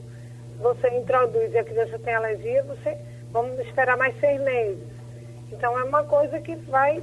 você 0.60 0.90
introduz 0.90 1.54
e 1.54 1.58
a 1.58 1.64
criança 1.64 2.00
tem 2.00 2.14
alergia, 2.16 2.64
você 2.64 2.98
vamos 3.32 3.60
esperar 3.60 3.96
mais 3.96 4.20
seis 4.20 4.42
meses. 4.42 4.84
Então 5.52 5.78
é 5.80 5.84
uma 5.84 6.04
coisa 6.04 6.40
que 6.40 6.56
vai 6.56 7.02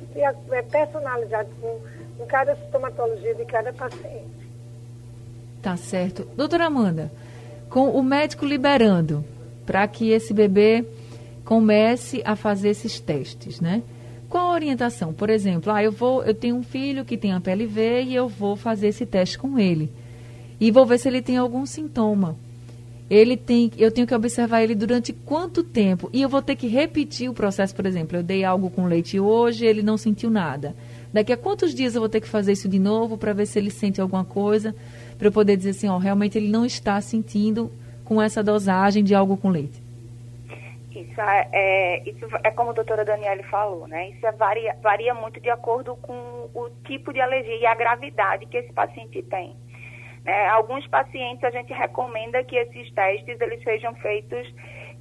é 0.50 0.62
personalizado 0.62 1.48
com, 1.60 1.80
com 2.18 2.26
cada 2.26 2.54
sintomatologia 2.56 3.34
de 3.34 3.44
cada 3.44 3.72
paciente. 3.72 4.46
Tá 5.62 5.76
certo. 5.76 6.24
Doutora 6.36 6.66
Amanda, 6.66 7.10
com 7.70 7.90
o 7.90 8.02
médico 8.02 8.44
liberando 8.44 9.24
para 9.66 9.86
que 9.88 10.10
esse 10.10 10.32
bebê 10.32 10.84
comece 11.44 12.22
a 12.24 12.34
fazer 12.34 12.70
esses 12.70 12.98
testes, 13.00 13.60
né? 13.60 13.82
Qual 14.28 14.50
a 14.50 14.54
orientação? 14.54 15.12
Por 15.12 15.30
exemplo, 15.30 15.72
ah, 15.72 15.82
eu 15.82 15.92
vou, 15.92 16.22
eu 16.24 16.34
tenho 16.34 16.56
um 16.56 16.62
filho 16.62 17.04
que 17.04 17.16
tem 17.16 17.32
a 17.32 17.40
PLV 17.40 18.02
e 18.02 18.14
eu 18.14 18.28
vou 18.28 18.56
fazer 18.56 18.88
esse 18.88 19.06
teste 19.06 19.38
com 19.38 19.58
ele. 19.58 19.90
E 20.60 20.70
vou 20.70 20.84
ver 20.86 20.98
se 20.98 21.08
ele 21.08 21.22
tem 21.22 21.36
algum 21.36 21.64
sintoma. 21.64 22.36
Ele 23.08 23.36
tem, 23.36 23.70
eu 23.78 23.90
tenho 23.92 24.06
que 24.06 24.14
observar 24.14 24.64
ele 24.64 24.74
durante 24.74 25.12
quanto 25.12 25.62
tempo? 25.62 26.10
E 26.12 26.20
eu 26.20 26.28
vou 26.28 26.42
ter 26.42 26.56
que 26.56 26.66
repetir 26.66 27.30
o 27.30 27.34
processo, 27.34 27.72
por 27.72 27.86
exemplo, 27.86 28.16
eu 28.16 28.22
dei 28.22 28.42
algo 28.42 28.68
com 28.68 28.86
leite 28.86 29.20
hoje, 29.20 29.64
ele 29.64 29.80
não 29.80 29.96
sentiu 29.96 30.28
nada. 30.28 30.74
Daqui 31.12 31.32
a 31.32 31.36
quantos 31.36 31.72
dias 31.72 31.94
eu 31.94 32.00
vou 32.00 32.08
ter 32.08 32.20
que 32.20 32.28
fazer 32.28 32.52
isso 32.52 32.68
de 32.68 32.80
novo 32.80 33.16
para 33.16 33.32
ver 33.32 33.46
se 33.46 33.60
ele 33.60 33.70
sente 33.70 34.00
alguma 34.00 34.24
coisa, 34.24 34.74
para 35.16 35.28
eu 35.28 35.32
poder 35.32 35.56
dizer 35.56 35.70
assim, 35.70 35.88
ó, 35.88 35.98
realmente 35.98 36.36
ele 36.36 36.48
não 36.48 36.66
está 36.66 37.00
sentindo 37.00 37.70
com 38.06 38.22
essa 38.22 38.42
dosagem 38.42 39.04
de 39.04 39.14
algo 39.14 39.36
com 39.36 39.50
leite? 39.50 39.82
Isso 40.94 41.20
é, 41.20 41.48
é, 41.52 42.08
isso 42.08 42.26
é 42.42 42.50
como 42.50 42.70
a 42.70 42.72
doutora 42.72 43.04
Daniele 43.04 43.42
falou, 43.44 43.86
né? 43.86 44.10
Isso 44.10 44.26
é 44.26 44.32
varia, 44.32 44.74
varia 44.80 45.12
muito 45.12 45.38
de 45.40 45.50
acordo 45.50 45.94
com 45.96 46.48
o 46.54 46.70
tipo 46.86 47.12
de 47.12 47.20
alergia 47.20 47.56
e 47.56 47.66
a 47.66 47.74
gravidade 47.74 48.46
que 48.46 48.56
esse 48.56 48.72
paciente 48.72 49.22
tem. 49.24 49.54
Né? 50.24 50.48
Alguns 50.48 50.86
pacientes 50.88 51.44
a 51.44 51.50
gente 51.50 51.72
recomenda 51.72 52.42
que 52.44 52.56
esses 52.56 52.90
testes 52.92 53.38
eles 53.40 53.62
sejam 53.62 53.94
feitos 53.96 54.54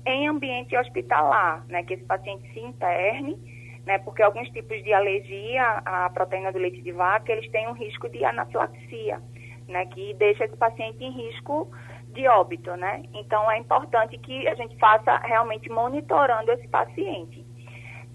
em 0.05 0.27
ambiente 0.27 0.75
hospitalar, 0.75 1.65
né? 1.67 1.83
Que 1.83 1.93
esse 1.93 2.03
paciente 2.03 2.51
se 2.53 2.59
interne, 2.59 3.37
né? 3.85 3.97
Porque 3.99 4.21
alguns 4.21 4.49
tipos 4.49 4.83
de 4.83 4.93
alergia 4.93 5.81
à 5.85 6.09
proteína 6.09 6.51
do 6.51 6.59
leite 6.59 6.81
de 6.81 6.91
vaca, 6.91 7.31
eles 7.31 7.49
têm 7.51 7.67
um 7.69 7.73
risco 7.73 8.09
de 8.09 8.23
anafilaxia, 8.25 9.21
né? 9.67 9.85
Que 9.87 10.13
deixa 10.15 10.43
esse 10.45 10.57
paciente 10.57 11.03
em 11.03 11.11
risco 11.11 11.71
de 12.15 12.27
óbito, 12.27 12.75
né? 12.75 13.03
Então 13.13 13.51
é 13.51 13.57
importante 13.57 14.17
que 14.17 14.47
a 14.47 14.55
gente 14.55 14.75
faça 14.77 15.17
realmente 15.17 15.69
monitorando 15.69 16.51
esse 16.53 16.67
paciente. 16.69 17.45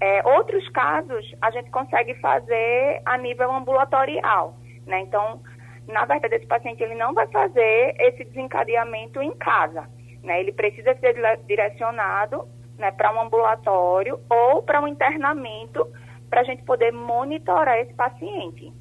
É, 0.00 0.26
outros 0.26 0.66
casos 0.70 1.32
a 1.42 1.50
gente 1.50 1.70
consegue 1.70 2.14
fazer 2.14 3.02
a 3.04 3.18
nível 3.18 3.52
ambulatorial, 3.52 4.56
né? 4.86 5.00
Então, 5.00 5.42
na 5.86 6.06
verdade, 6.06 6.36
esse 6.36 6.46
paciente 6.46 6.82
ele 6.82 6.94
não 6.94 7.12
vai 7.12 7.26
fazer 7.28 7.94
esse 7.98 8.24
desencadeamento 8.24 9.20
em 9.20 9.36
casa, 9.36 9.86
né? 10.24 10.40
Ele 10.40 10.52
precisa 10.52 10.94
ser 10.96 11.14
direcionado, 11.46 12.48
né, 12.78 12.90
para 12.90 13.14
um 13.14 13.20
ambulatório 13.20 14.18
ou 14.30 14.62
para 14.62 14.80
um 14.80 14.88
internamento 14.88 15.86
para 16.30 16.40
a 16.40 16.44
gente 16.44 16.62
poder 16.62 16.92
monitorar 16.92 17.78
esse 17.78 17.92
paciente. 17.92 18.72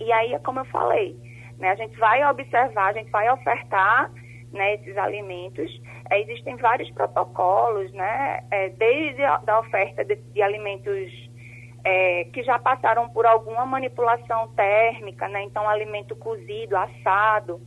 E 0.00 0.12
aí 0.12 0.34
é 0.34 0.38
como 0.40 0.58
eu 0.58 0.64
falei, 0.64 1.16
né? 1.58 1.70
A 1.70 1.76
gente 1.76 1.96
vai 1.98 2.28
observar, 2.28 2.88
a 2.88 2.92
gente 2.92 3.10
vai 3.12 3.30
ofertar 3.30 4.10
né, 4.52 4.74
esses 4.74 4.96
alimentos. 4.96 5.70
É, 6.10 6.20
existem 6.20 6.56
vários 6.56 6.90
protocolos, 6.90 7.90
né, 7.92 8.44
é, 8.50 8.68
desde 8.70 9.22
a 9.22 9.38
da 9.38 9.60
oferta 9.60 10.04
de, 10.04 10.16
de 10.16 10.42
alimentos 10.42 11.10
é, 11.84 12.24
que 12.32 12.42
já 12.42 12.58
passaram 12.58 13.08
por 13.08 13.26
alguma 13.26 13.66
manipulação 13.66 14.48
térmica, 14.54 15.28
né, 15.28 15.42
então 15.42 15.68
alimento 15.68 16.14
cozido, 16.16 16.76
assado, 16.76 17.60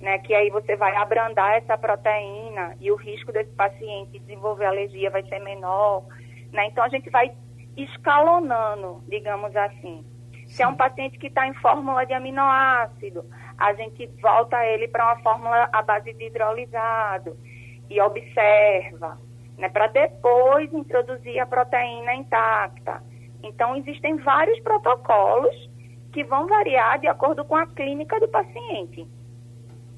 né, 0.00 0.18
que 0.18 0.34
aí 0.34 0.50
você 0.50 0.76
vai 0.76 0.94
abrandar 0.96 1.56
essa 1.56 1.78
proteína 1.78 2.76
e 2.80 2.90
o 2.90 2.96
risco 2.96 3.32
desse 3.32 3.52
paciente 3.52 4.18
desenvolver 4.18 4.66
alergia 4.66 5.10
vai 5.10 5.22
ser 5.22 5.38
menor. 5.38 6.04
Né, 6.52 6.66
então 6.66 6.84
a 6.84 6.88
gente 6.88 7.08
vai 7.08 7.32
escalonando, 7.76 9.02
digamos 9.08 9.54
assim. 9.56 10.04
Se 10.46 10.62
é 10.62 10.68
um 10.68 10.76
paciente 10.76 11.18
que 11.18 11.28
está 11.28 11.46
em 11.46 11.54
fórmula 11.54 12.04
de 12.04 12.12
aminoácido, 12.12 13.24
a 13.62 13.72
gente 13.74 14.08
volta 14.20 14.56
ele 14.66 14.88
para 14.88 15.04
uma 15.04 15.22
fórmula 15.22 15.68
à 15.72 15.82
base 15.82 16.12
de 16.14 16.24
hidrolisado 16.24 17.36
e 17.88 18.00
observa, 18.00 19.16
né, 19.56 19.68
para 19.68 19.86
depois 19.86 20.72
introduzir 20.72 21.38
a 21.38 21.46
proteína 21.46 22.12
intacta. 22.14 23.00
Então, 23.40 23.76
existem 23.76 24.16
vários 24.16 24.58
protocolos 24.60 25.54
que 26.12 26.24
vão 26.24 26.48
variar 26.48 26.98
de 26.98 27.06
acordo 27.06 27.44
com 27.44 27.54
a 27.54 27.64
clínica 27.66 28.18
do 28.18 28.26
paciente. 28.26 29.06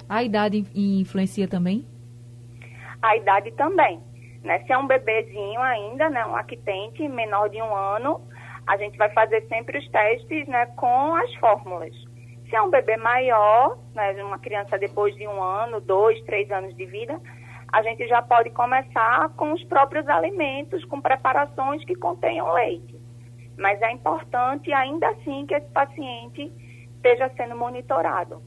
A 0.09 0.23
idade 0.23 0.67
influencia 0.75 1.49
também? 1.49 1.87
A 3.01 3.17
idade 3.17 3.51
também. 3.53 3.99
Né? 4.43 4.59
Se 4.67 4.73
é 4.73 4.79
um 4.79 4.87
bebezinho 4.87 5.61
ainda, 5.63 6.11
né, 6.11 6.27
um 6.27 6.33
lactente 6.33 7.09
menor 7.09 7.49
de 7.49 7.63
um 7.63 7.75
ano, 7.75 8.21
a 8.67 8.77
gente 8.77 8.99
vai 8.99 9.11
fazer 9.15 9.47
sempre 9.49 9.79
os 9.79 9.89
testes 9.89 10.47
né, 10.49 10.67
com 10.77 11.17
as 11.17 11.35
fórmulas. 11.37 11.95
Se 12.55 12.59
é 12.59 12.63
um 12.63 12.71
bebê 12.71 12.97
maior, 12.97 13.77
né, 13.97 14.13
uma 14.23 14.39
criança 14.39 14.79
depois 14.79 15.13
de 15.17 15.27
um 15.27 15.43
ano, 15.43 15.81
dois, 15.81 16.23
três 16.23 16.49
anos 16.53 16.73
de 16.77 16.87
vida, 16.87 17.21
a 17.73 17.83
gente 17.83 18.07
já 18.07 18.23
pode 18.23 18.51
começar 18.51 19.29
com 19.31 19.53
os 19.53 19.65
próprios 19.65 20.07
alimentos, 20.07 20.85
com 20.85 21.01
preparações 21.01 21.85
que 21.85 21.97
contenham 21.97 22.53
leite. 22.53 22.95
Mas 23.59 23.83
é 23.83 23.91
importante, 23.91 24.73
ainda 24.73 25.09
assim, 25.09 25.45
que 25.47 25.55
esse 25.57 25.67
paciente 25.71 26.53
esteja 26.95 27.29
sendo 27.37 27.57
monitorado. 27.57 28.41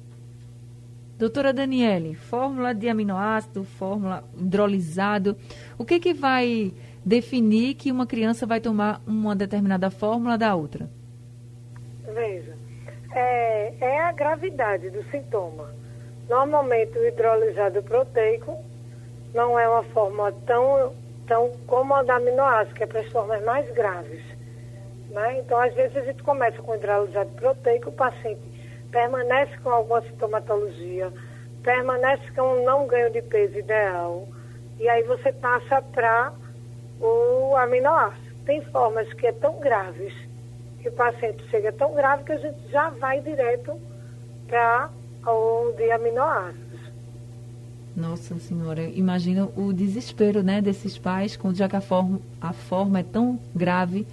Doutora 1.18 1.52
Daniele, 1.52 2.16
fórmula 2.16 2.74
de 2.74 2.88
aminoácido, 2.88 3.66
fórmula 3.66 4.24
hidrolisado, 4.38 5.36
o 5.78 5.84
que, 5.84 6.00
que 6.00 6.14
vai 6.14 6.72
definir 7.04 7.74
que 7.74 7.92
uma 7.92 8.08
criança 8.08 8.46
vai 8.46 8.62
tomar 8.62 9.02
uma 9.06 9.36
determinada 9.36 9.92
fórmula 9.92 10.38
da 10.38 10.56
outra? 10.56 10.90
Veja, 12.06 12.57
é, 13.14 13.74
é 13.80 14.00
a 14.02 14.12
gravidade 14.12 14.90
do 14.90 15.04
sintoma. 15.10 15.70
Normalmente 16.30 16.98
o 16.98 17.08
hidrolisado 17.08 17.82
proteico 17.84 18.58
não 19.34 19.58
é 19.58 19.68
uma 19.68 19.84
forma 19.84 20.32
tão, 20.46 20.94
tão 21.26 21.52
como 21.66 21.94
a 21.96 22.04
da 22.04 22.16
aminoácido, 22.16 22.76
que 22.76 22.84
é 22.84 22.88
para 22.88 23.02
as 23.02 23.12
formas 23.12 23.44
mais 23.44 23.70
graves. 23.74 24.24
Né? 25.10 25.40
Então, 25.40 25.60
às 25.60 25.74
vezes, 25.74 25.96
a 25.96 26.02
gente 26.02 26.22
começa 26.24 26.62
com 26.62 26.76
hidrolisado 26.76 27.30
proteico, 27.32 27.90
o 27.90 27.94
paciente 27.94 28.42
permanece 28.92 29.58
com 29.60 29.70
alguma 29.70 30.02
sintomatologia, 30.02 31.12
permanece 31.64 32.24
com 32.36 32.42
um 32.42 32.64
não 32.64 32.88
ganho 32.88 33.12
de 33.12 33.22
peso 33.22 33.58
ideal, 33.58 34.28
e 34.80 34.88
aí 34.88 35.04
você 35.04 35.32
passa 35.32 35.82
para 35.82 36.34
o 37.00 37.56
aminoácido. 37.56 38.28
Tem 38.46 38.62
formas 38.66 39.12
que 39.14 39.28
é 39.28 39.32
tão 39.32 39.60
graves 39.60 40.14
que 40.88 40.90
o 40.90 40.92
paciente 40.94 41.44
chega 41.50 41.72
tão 41.74 41.94
grave 41.94 42.24
que 42.24 42.32
a 42.32 42.38
gente 42.38 42.58
já 42.72 42.90
vai 42.90 43.20
direto 43.20 43.74
para 44.48 44.90
o 45.26 45.74
de 45.76 45.92
aminoácidos. 45.92 46.80
Nossa 47.96 48.38
senhora, 48.40 48.84
imagina 48.84 49.50
o 49.58 49.74
desespero, 49.74 50.44
né, 50.44 50.62
desses 50.62 50.98
pais, 50.98 51.36
quando 51.36 51.58
já 51.58 51.68
que 51.68 51.76
a 51.76 51.82
forma, 51.82 52.22
a 52.40 52.54
forma 52.54 53.00
é 53.00 53.04
tão 53.04 53.40
grave 53.54 54.06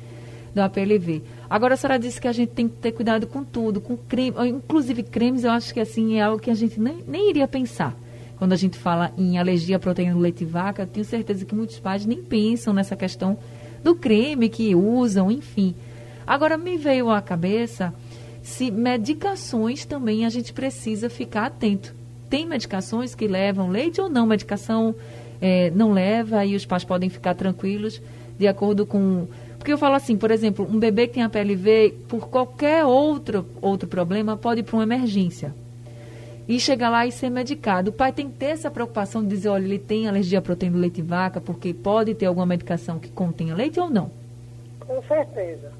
do 0.54 0.62
APLV. 0.62 1.22
Agora 1.48 1.74
a 1.74 1.76
senhora 1.76 1.98
disse 1.98 2.20
que 2.20 2.26
a 2.26 2.32
gente 2.32 2.50
tem 2.50 2.66
que 2.66 2.76
ter 2.76 2.92
cuidado 2.92 3.26
com 3.26 3.44
tudo, 3.44 3.80
com 3.80 3.96
creme, 3.96 4.34
inclusive 4.48 5.02
cremes, 5.02 5.44
eu 5.44 5.50
acho 5.50 5.72
que 5.72 5.80
assim 5.80 6.16
é 6.18 6.22
algo 6.22 6.40
que 6.40 6.50
a 6.50 6.54
gente 6.54 6.80
nem, 6.80 7.04
nem 7.06 7.30
iria 7.30 7.46
pensar. 7.46 7.94
Quando 8.36 8.52
a 8.52 8.56
gente 8.56 8.76
fala 8.78 9.12
em 9.16 9.38
alergia 9.38 9.76
à 9.76 9.78
proteína 9.78 10.14
do 10.14 10.18
leite 10.18 10.38
de 10.38 10.46
vaca, 10.46 10.86
tenho 10.86 11.04
certeza 11.04 11.44
que 11.44 11.54
muitos 11.54 11.78
pais 11.78 12.04
nem 12.04 12.22
pensam 12.22 12.72
nessa 12.72 12.96
questão 12.96 13.38
do 13.82 13.94
creme 13.94 14.48
que 14.48 14.74
usam, 14.74 15.30
enfim. 15.30 15.74
Agora, 16.26 16.56
me 16.56 16.76
veio 16.76 17.10
à 17.10 17.20
cabeça 17.20 17.92
se 18.42 18.70
medicações 18.70 19.84
também 19.84 20.26
a 20.26 20.28
gente 20.28 20.52
precisa 20.52 21.08
ficar 21.08 21.46
atento. 21.46 21.94
Tem 22.28 22.46
medicações 22.46 23.14
que 23.14 23.26
levam 23.26 23.68
leite 23.68 24.00
ou 24.00 24.08
não? 24.08 24.26
Medicação 24.26 24.94
é, 25.40 25.70
não 25.70 25.92
leva 25.92 26.44
e 26.44 26.54
os 26.54 26.66
pais 26.66 26.84
podem 26.84 27.08
ficar 27.08 27.34
tranquilos 27.34 28.00
de 28.38 28.46
acordo 28.46 28.84
com. 28.84 29.26
Porque 29.58 29.72
eu 29.72 29.78
falo 29.78 29.94
assim, 29.94 30.16
por 30.16 30.30
exemplo, 30.30 30.68
um 30.70 30.78
bebê 30.78 31.06
que 31.06 31.14
tem 31.14 31.22
a 31.22 31.28
PLV, 31.28 31.94
por 32.08 32.28
qualquer 32.28 32.84
outro, 32.84 33.46
outro 33.62 33.88
problema, 33.88 34.36
pode 34.36 34.60
ir 34.60 34.62
para 34.62 34.76
uma 34.76 34.82
emergência 34.82 35.54
e 36.46 36.60
chegar 36.60 36.90
lá 36.90 37.06
e 37.06 37.12
ser 37.12 37.30
medicado. 37.30 37.90
O 37.90 37.92
pai 37.92 38.12
tem 38.12 38.28
que 38.28 38.36
ter 38.36 38.46
essa 38.46 38.70
preocupação 38.70 39.22
de 39.22 39.28
dizer, 39.28 39.48
olha, 39.48 39.64
ele 39.64 39.78
tem 39.78 40.06
alergia 40.06 40.38
à 40.38 40.42
proteína 40.42 40.76
do 40.76 40.80
leite 40.80 40.96
de 40.96 41.02
vaca, 41.02 41.40
porque 41.40 41.72
pode 41.72 42.14
ter 42.14 42.26
alguma 42.26 42.44
medicação 42.44 42.98
que 42.98 43.08
contenha 43.08 43.54
leite 43.54 43.80
ou 43.80 43.88
não? 43.88 44.10
Com 44.80 45.02
certeza. 45.04 45.72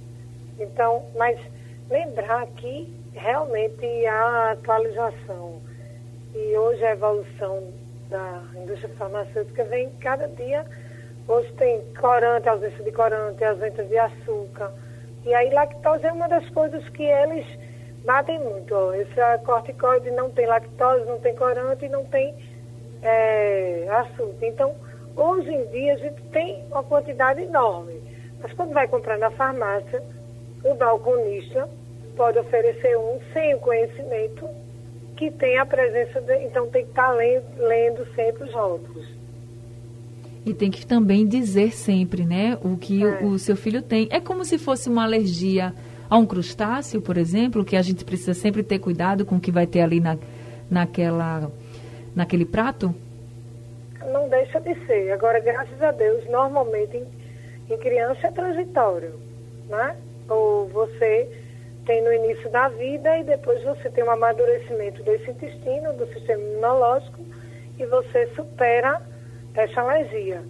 Então, 0.59 1.05
mas 1.17 1.39
lembrar 1.91 2.47
que 2.49 2.93
realmente 3.15 4.07
a 4.07 4.53
atualização 4.53 5.61
E 6.35 6.57
hoje 6.57 6.85
a 6.85 6.93
evolução 6.93 7.73
da 8.11 8.43
indústria 8.57 8.93
farmacêutica 8.97 9.65
vem 9.65 9.89
cada 10.01 10.27
dia. 10.27 10.65
Hoje 11.29 11.53
tem 11.53 11.81
corante, 11.95 12.49
ausência 12.49 12.83
de 12.83 12.91
corante, 12.91 13.45
ausência 13.45 13.85
de 13.85 13.97
açúcar. 13.97 14.73
E 15.25 15.33
aí 15.33 15.51
lactose 15.51 16.05
é 16.05 16.13
uma 16.13 16.29
das 16.29 16.49
coisas 16.51 16.87
que 16.89 17.05
eles 17.05 17.47
batem 18.05 18.39
muito. 18.41 18.75
Ó. 18.75 18.93
Esse 18.95 19.15
corticoide 19.45 20.11
não 20.11 20.29
tem 20.31 20.47
lactose, 20.47 21.07
não 21.07 21.21
tem 21.21 21.35
corante 21.37 21.87
e 21.87 21.89
não 21.89 22.05
tem 22.05 22.35
é, 23.03 23.87
açúcar. 23.91 24.47
Então, 24.47 24.75
hoje 25.17 25.51
em 25.51 25.67
dia 25.67 25.95
a 25.95 25.99
gente 25.99 26.21
tem 26.33 26.65
uma 26.71 26.83
quantidade 26.83 27.43
enorme. 27.43 28.03
Mas 28.43 28.53
quando 28.55 28.75
vai 28.75 28.89
comprar 28.89 29.19
na 29.19 29.31
farmácia, 29.31 30.03
o 30.65 30.75
balconista 30.75 31.69
pode 32.17 32.39
oferecer 32.39 32.97
um 32.97 33.19
sem 33.33 33.55
o 33.55 33.59
conhecimento 33.59 34.49
que 35.17 35.31
tem 35.31 35.59
a 35.59 35.67
presença 35.67 36.21
de, 36.21 36.35
então 36.45 36.67
tem 36.69 36.85
que 36.85 36.91
estar 36.91 37.11
lendo, 37.13 37.45
lendo 37.59 38.07
sempre 38.15 38.45
os 38.45 38.53
rótulos. 38.53 39.07
E 40.45 40.53
tem 40.53 40.71
que 40.71 40.87
também 40.87 41.27
dizer 41.27 41.73
sempre, 41.73 42.25
né, 42.25 42.59
o 42.63 42.77
que 42.77 43.03
é. 43.03 43.23
o, 43.23 43.29
o, 43.29 43.39
seu 43.39 43.57
filho 43.57 43.81
tem. 43.81 44.09
É 44.11 44.21
como 44.21 44.45
se 44.45 44.59
fosse 44.59 44.89
uma 44.89 45.05
alergia 45.05 45.73
a 46.09 46.19
um 46.19 46.27
crustáceo, 46.27 47.01
por 47.01 47.17
exemplo, 47.17 47.65
que 47.65 47.77
a 47.77 47.83
gente 47.83 48.05
precisa 48.05 48.35
sempre 48.35 48.63
ter 48.63 48.79
cuidado 48.79 49.25
com 49.25 49.37
o 49.37 49.41
que 49.41 49.51
vai 49.51 49.67
ter 49.67 49.81
ali 49.81 50.01
na, 50.01 50.19
naquela, 50.71 51.51
naquele 52.15 52.45
prato? 52.45 52.95
Não 54.13 54.29
deixa 54.29 54.61
de 54.61 54.75
ser. 54.87 55.13
Agora, 55.13 55.41
graças 55.41 55.81
a 55.81 55.93
Deus, 55.93 56.29
normalmente 56.29 56.97
em, 56.99 57.73
em 57.73 57.79
criança 57.79 58.27
é 58.27 58.31
transitório, 58.31 59.15
né? 59.69 59.97
Ou 60.29 60.67
você 60.69 61.29
tem 61.87 62.03
no 62.03 62.13
início 62.13 62.51
da 62.51 62.69
vida 62.69 63.19
e 63.19 63.25
depois 63.25 63.63
você 63.63 63.91
tem 63.91 64.05
um 64.05 64.11
amadurecimento 64.11 65.03
desse 65.03 65.31
intestino, 65.31 65.93
do 65.93 66.07
sistema 66.07 66.43
imunológico 66.43 67.21
e 67.79 67.85
você 67.87 68.27
supera 68.35 69.01
essa 69.55 69.81
alergia. 69.81 70.43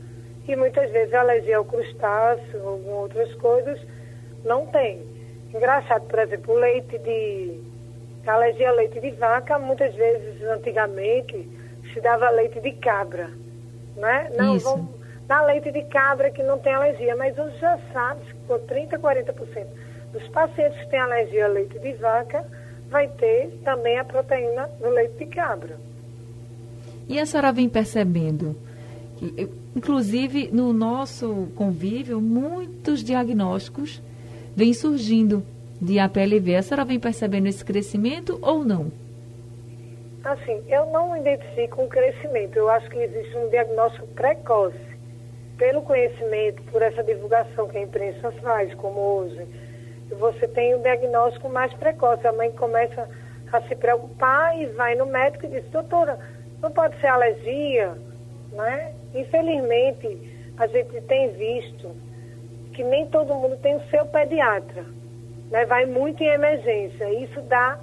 E 0.47 0.55
muitas 0.57 0.91
vezes 0.91 1.13
a 1.15 1.21
alergia 1.21 1.57
ao 1.57 1.65
crustáceo 1.65 2.63
ou 2.63 2.87
outras 3.03 3.33
coisas 3.35 3.81
não 4.45 4.67
tem. 4.67 5.03
Engraçado, 5.53 6.07
por 6.07 6.19
exemplo, 6.19 6.55
o 6.55 6.59
leite 6.59 6.99
de. 6.99 7.61
A 8.27 8.35
alergia 8.35 8.71
ao 8.71 8.77
leite 8.77 9.01
de 9.01 9.11
vaca, 9.13 9.59
muitas 9.59 9.95
vezes 9.95 10.43
antigamente 10.43 11.49
se 11.93 12.01
dava 12.01 12.31
leite 12.31 12.61
de 12.61 12.73
cabra. 12.73 13.31
Né? 13.97 14.31
Não, 14.37 14.57
Isso. 14.57 14.65
vamos 14.65 14.94
dar 15.27 15.43
leite 15.47 15.73
de 15.73 15.83
cabra 15.85 16.31
que 16.31 16.43
não 16.43 16.59
tem 16.59 16.75
alergia, 16.75 17.17
mas 17.17 17.39
hoje 17.39 17.59
já 17.59 17.79
sabe 17.93 18.21
que 18.25 18.35
por 18.47 18.61
30%, 18.61 18.99
40% 18.99 19.67
dos 20.13 20.29
pacientes 20.29 20.79
que 20.81 20.91
têm 20.91 21.01
alergia 21.01 21.47
ao 21.47 21.53
leite 21.53 21.79
de 21.79 21.93
vaca 21.95 22.45
vai 22.89 23.09
ter 23.09 23.51
também 23.65 23.99
a 23.99 24.05
proteína 24.05 24.69
do 24.81 24.89
leite 24.91 25.17
de 25.17 25.27
cabra. 25.27 25.77
E 27.09 27.19
a 27.19 27.27
senhora 27.27 27.53
vem 27.53 27.69
percebendo 27.69 28.57
que, 29.17 29.51
inclusive, 29.75 30.51
no 30.53 30.73
nosso 30.73 31.49
convívio, 31.57 32.21
muitos 32.21 33.03
diagnósticos 33.03 34.01
vêm 34.55 34.73
surgindo 34.73 35.43
de 35.81 35.99
APLV. 35.99 36.57
A 36.57 36.63
senhora 36.63 36.85
vem 36.85 37.01
percebendo 37.01 37.49
esse 37.49 37.65
crescimento 37.65 38.39
ou 38.41 38.65
não? 38.65 38.91
Assim, 40.25 40.63
eu 40.69 40.87
não 40.87 41.15
identifico 41.17 41.83
um 41.83 41.89
crescimento. 41.89 42.57
Eu 42.57 42.71
acho 42.71 42.89
que 42.89 42.99
existe 42.99 43.37
um 43.37 43.49
diagnóstico 43.51 44.07
precoce. 44.09 44.94
Pelo 45.57 45.83
conhecimento, 45.83 46.63
por 46.65 46.83
essa 46.83 47.03
divulgação 47.03 47.69
que 47.69 47.79
a 47.79 47.83
imprensa 47.83 48.33
faz, 48.43 48.75
como 48.75 48.99
hoje, 48.99 49.47
você 50.11 50.49
tem 50.49 50.75
um 50.75 50.83
diagnóstico 50.83 51.49
mais 51.49 51.73
precoce. 51.75 52.27
A 52.27 52.33
mãe 52.33 52.51
começa 52.53 53.09
a 53.53 53.63
se 53.63 53.75
preocupar 53.77 54.59
e 54.61 54.67
vai 54.67 54.95
no 54.95 55.07
médico 55.07 55.47
e 55.47 55.49
diz, 55.49 55.65
doutora, 55.71 56.19
não 56.61 56.71
pode 56.71 56.99
ser 57.01 57.07
alergia, 57.07 57.95
né? 58.53 58.93
Infelizmente, 59.15 60.53
a 60.59 60.67
gente 60.67 61.01
tem 61.03 61.33
visto 61.33 61.91
que 62.73 62.83
nem 62.83 63.07
todo 63.07 63.35
mundo 63.35 63.57
tem 63.59 63.77
o 63.77 63.89
seu 63.91 64.05
pediatra, 64.07 64.85
né? 65.51 65.65
Vai 65.67 65.87
muito 65.87 66.23
em 66.23 66.29
emergência. 66.29 67.09
Isso 67.13 67.41
dá, 67.43 67.79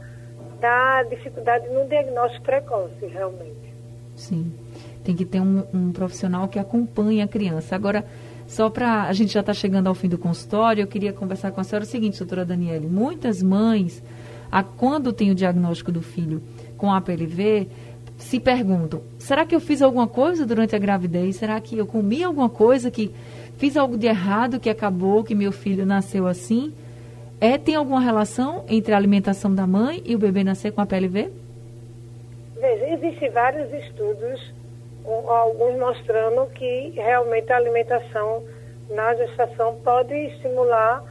dá 0.59 1.03
dificuldade 1.03 1.69
no 1.69 1.87
diagnóstico 1.87 2.43
precoce, 2.43 3.05
realmente. 3.05 3.73
Sim. 4.15 4.53
Tem 5.03 5.15
que 5.15 5.25
ter 5.25 5.39
um, 5.39 5.63
um 5.73 5.91
profissional 5.91 6.47
que 6.47 6.59
acompanhe 6.59 7.21
a 7.21 7.27
criança. 7.27 7.75
Agora, 7.75 8.05
só 8.47 8.69
para. 8.69 9.03
A 9.03 9.13
gente 9.13 9.33
já 9.33 9.39
está 9.39 9.53
chegando 9.53 9.87
ao 9.87 9.95
fim 9.95 10.09
do 10.09 10.17
consultório, 10.17 10.81
eu 10.81 10.87
queria 10.87 11.13
conversar 11.13 11.51
com 11.51 11.61
a 11.61 11.63
senhora 11.63 11.85
o 11.85 11.87
seguinte, 11.87 12.19
doutora 12.19 12.43
Daniele. 12.43 12.85
Muitas 12.85 13.41
mães, 13.41 14.03
a, 14.51 14.61
quando 14.61 15.13
tem 15.13 15.31
o 15.31 15.35
diagnóstico 15.35 15.91
do 15.91 16.01
filho 16.01 16.41
com 16.77 16.91
APLV, 16.91 17.67
se 18.17 18.39
perguntam: 18.39 19.01
será 19.17 19.45
que 19.45 19.55
eu 19.55 19.59
fiz 19.59 19.81
alguma 19.81 20.07
coisa 20.07 20.45
durante 20.45 20.75
a 20.75 20.79
gravidez? 20.79 21.37
Será 21.37 21.59
que 21.61 21.77
eu 21.77 21.87
comi 21.87 22.23
alguma 22.23 22.49
coisa 22.49 22.91
que 22.91 23.11
fiz 23.57 23.77
algo 23.77 23.97
de 23.97 24.07
errado 24.07 24.59
que 24.59 24.69
acabou 24.69 25.23
que 25.23 25.33
meu 25.33 25.51
filho 25.51 25.85
nasceu 25.85 26.27
assim? 26.27 26.73
É, 27.39 27.57
tem 27.57 27.75
alguma 27.75 27.99
relação 27.99 28.65
entre 28.67 28.93
a 28.93 28.97
alimentação 28.97 29.55
da 29.55 29.65
mãe 29.65 30.03
e 30.05 30.13
o 30.13 30.19
bebê 30.19 30.43
nascer 30.43 30.71
com 30.71 30.81
APLV? 30.81 31.29
Veja, 32.59 32.89
existem 32.89 33.31
vários 33.31 33.73
estudos 33.73 34.51
alguns 35.05 35.77
mostrando 35.79 36.45
que 36.53 36.91
realmente 36.95 37.51
a 37.51 37.57
alimentação 37.57 38.43
na 38.89 39.13
gestação 39.15 39.75
pode 39.83 40.13
estimular 40.13 41.03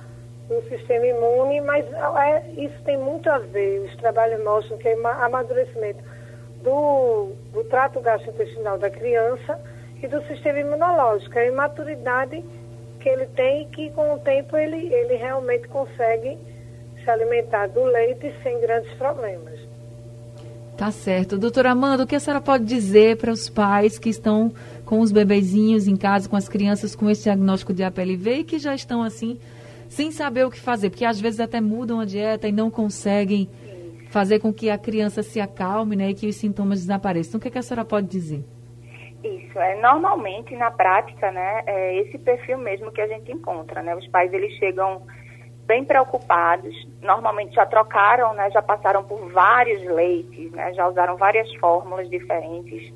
o 0.48 0.62
sistema 0.68 1.06
imune, 1.06 1.60
mas 1.60 1.86
é, 1.92 2.50
isso 2.56 2.82
tem 2.84 2.96
muito 2.96 3.30
a 3.30 3.38
ver, 3.38 3.80
os 3.80 3.96
trabalhos 3.96 4.42
mostram 4.42 4.76
que 4.78 4.92
o 4.92 5.06
amadurecimento 5.06 6.02
do, 6.62 7.32
do 7.52 7.64
trato 7.64 8.00
gastrointestinal 8.00 8.76
da 8.76 8.90
criança 8.90 9.60
e 10.02 10.08
do 10.08 10.20
sistema 10.26 10.58
imunológico, 10.58 11.38
a 11.38 11.46
imaturidade 11.46 12.44
que 13.00 13.08
ele 13.08 13.26
tem 13.28 13.62
e 13.62 13.66
que 13.66 13.90
com 13.92 14.14
o 14.14 14.18
tempo 14.18 14.56
ele, 14.56 14.92
ele 14.92 15.14
realmente 15.14 15.68
consegue 15.68 16.38
se 17.02 17.10
alimentar 17.10 17.68
do 17.68 17.84
leite 17.84 18.34
sem 18.42 18.60
grandes 18.60 18.92
problemas. 18.94 19.49
Tá 20.80 20.90
certo. 20.90 21.36
Doutora 21.36 21.72
Amanda, 21.72 22.04
o 22.04 22.06
que 22.06 22.16
a 22.16 22.18
senhora 22.18 22.42
pode 22.42 22.64
dizer 22.64 23.18
para 23.18 23.30
os 23.30 23.50
pais 23.50 23.98
que 23.98 24.08
estão 24.08 24.50
com 24.86 25.00
os 25.00 25.12
bebezinhos 25.12 25.86
em 25.86 25.94
casa, 25.94 26.26
com 26.26 26.36
as 26.36 26.48
crianças 26.48 26.96
com 26.96 27.10
esse 27.10 27.24
diagnóstico 27.24 27.74
de 27.74 27.84
APLV 27.84 28.36
e 28.36 28.44
que 28.44 28.58
já 28.58 28.74
estão 28.74 29.02
assim, 29.02 29.38
sem 29.90 30.10
saber 30.10 30.46
o 30.46 30.50
que 30.50 30.58
fazer? 30.58 30.88
Porque 30.88 31.04
às 31.04 31.20
vezes 31.20 31.38
até 31.38 31.60
mudam 31.60 32.00
a 32.00 32.06
dieta 32.06 32.48
e 32.48 32.52
não 32.52 32.70
conseguem 32.70 33.46
fazer 34.08 34.38
com 34.38 34.54
que 34.54 34.70
a 34.70 34.78
criança 34.78 35.22
se 35.22 35.38
acalme 35.38 35.96
né, 35.96 36.08
e 36.08 36.14
que 36.14 36.26
os 36.26 36.36
sintomas 36.36 36.78
desapareçam. 36.78 37.36
O 37.36 37.42
que, 37.42 37.48
é 37.48 37.50
que 37.50 37.58
a 37.58 37.62
senhora 37.62 37.84
pode 37.84 38.06
dizer? 38.06 38.42
Isso, 39.22 39.58
é 39.58 39.78
normalmente 39.82 40.56
na 40.56 40.70
prática, 40.70 41.30
né, 41.30 41.62
é 41.66 42.00
esse 42.00 42.16
perfil 42.16 42.56
mesmo 42.56 42.90
que 42.90 43.02
a 43.02 43.06
gente 43.06 43.30
encontra, 43.30 43.82
né? 43.82 43.94
Os 43.94 44.08
pais 44.08 44.32
eles 44.32 44.54
chegam 44.54 45.02
bem 45.66 45.84
preocupados. 45.84 46.74
Normalmente 47.00 47.54
já 47.54 47.66
trocaram, 47.66 48.34
né, 48.34 48.50
já 48.50 48.62
passaram 48.62 49.04
por 49.04 49.30
vários 49.30 49.82
leites, 49.84 50.50
né, 50.52 50.72
já 50.74 50.88
usaram 50.88 51.16
várias 51.16 51.52
fórmulas 51.56 52.08
diferentes. 52.10 52.92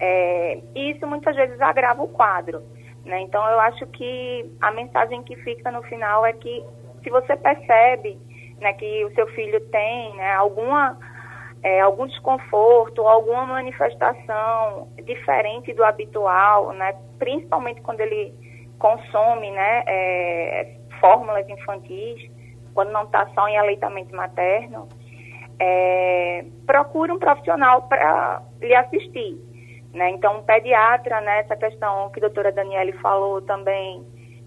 É, 0.00 0.60
e 0.74 0.92
isso 0.92 1.06
muitas 1.06 1.34
vezes 1.36 1.60
agrava 1.60 2.02
o 2.02 2.08
quadro. 2.08 2.62
Né? 3.04 3.20
Então 3.20 3.44
eu 3.48 3.60
acho 3.60 3.86
que 3.86 4.50
a 4.60 4.70
mensagem 4.70 5.22
que 5.22 5.36
fica 5.36 5.70
no 5.70 5.82
final 5.82 6.24
é 6.24 6.32
que 6.32 6.64
se 7.02 7.10
você 7.10 7.36
percebe 7.36 8.18
né, 8.60 8.72
que 8.74 9.04
o 9.04 9.14
seu 9.14 9.26
filho 9.28 9.60
tem 9.68 10.14
né, 10.16 10.34
alguma, 10.34 10.98
é, 11.62 11.80
algum 11.80 12.06
desconforto, 12.06 13.06
alguma 13.06 13.46
manifestação 13.46 14.88
diferente 15.04 15.72
do 15.72 15.84
habitual, 15.84 16.72
né, 16.72 16.94
principalmente 17.18 17.80
quando 17.80 18.00
ele 18.00 18.34
consome 18.78 19.50
né, 19.50 19.84
é, 19.86 20.77
fórmulas 21.00 21.48
infantis, 21.48 22.30
quando 22.74 22.90
não 22.90 23.04
está 23.04 23.28
só 23.34 23.48
em 23.48 23.58
aleitamento 23.58 24.14
materno, 24.14 24.88
é, 25.60 26.44
procure 26.66 27.10
um 27.12 27.18
profissional 27.18 27.82
para 27.88 28.42
lhe 28.60 28.74
assistir. 28.74 29.36
Né? 29.92 30.10
Então, 30.10 30.38
um 30.38 30.42
pediatra, 30.42 31.20
né, 31.20 31.40
essa 31.40 31.56
questão 31.56 32.10
que 32.10 32.20
a 32.20 32.22
doutora 32.22 32.52
Daniele 32.52 32.92
falou 32.94 33.42
também, 33.42 34.04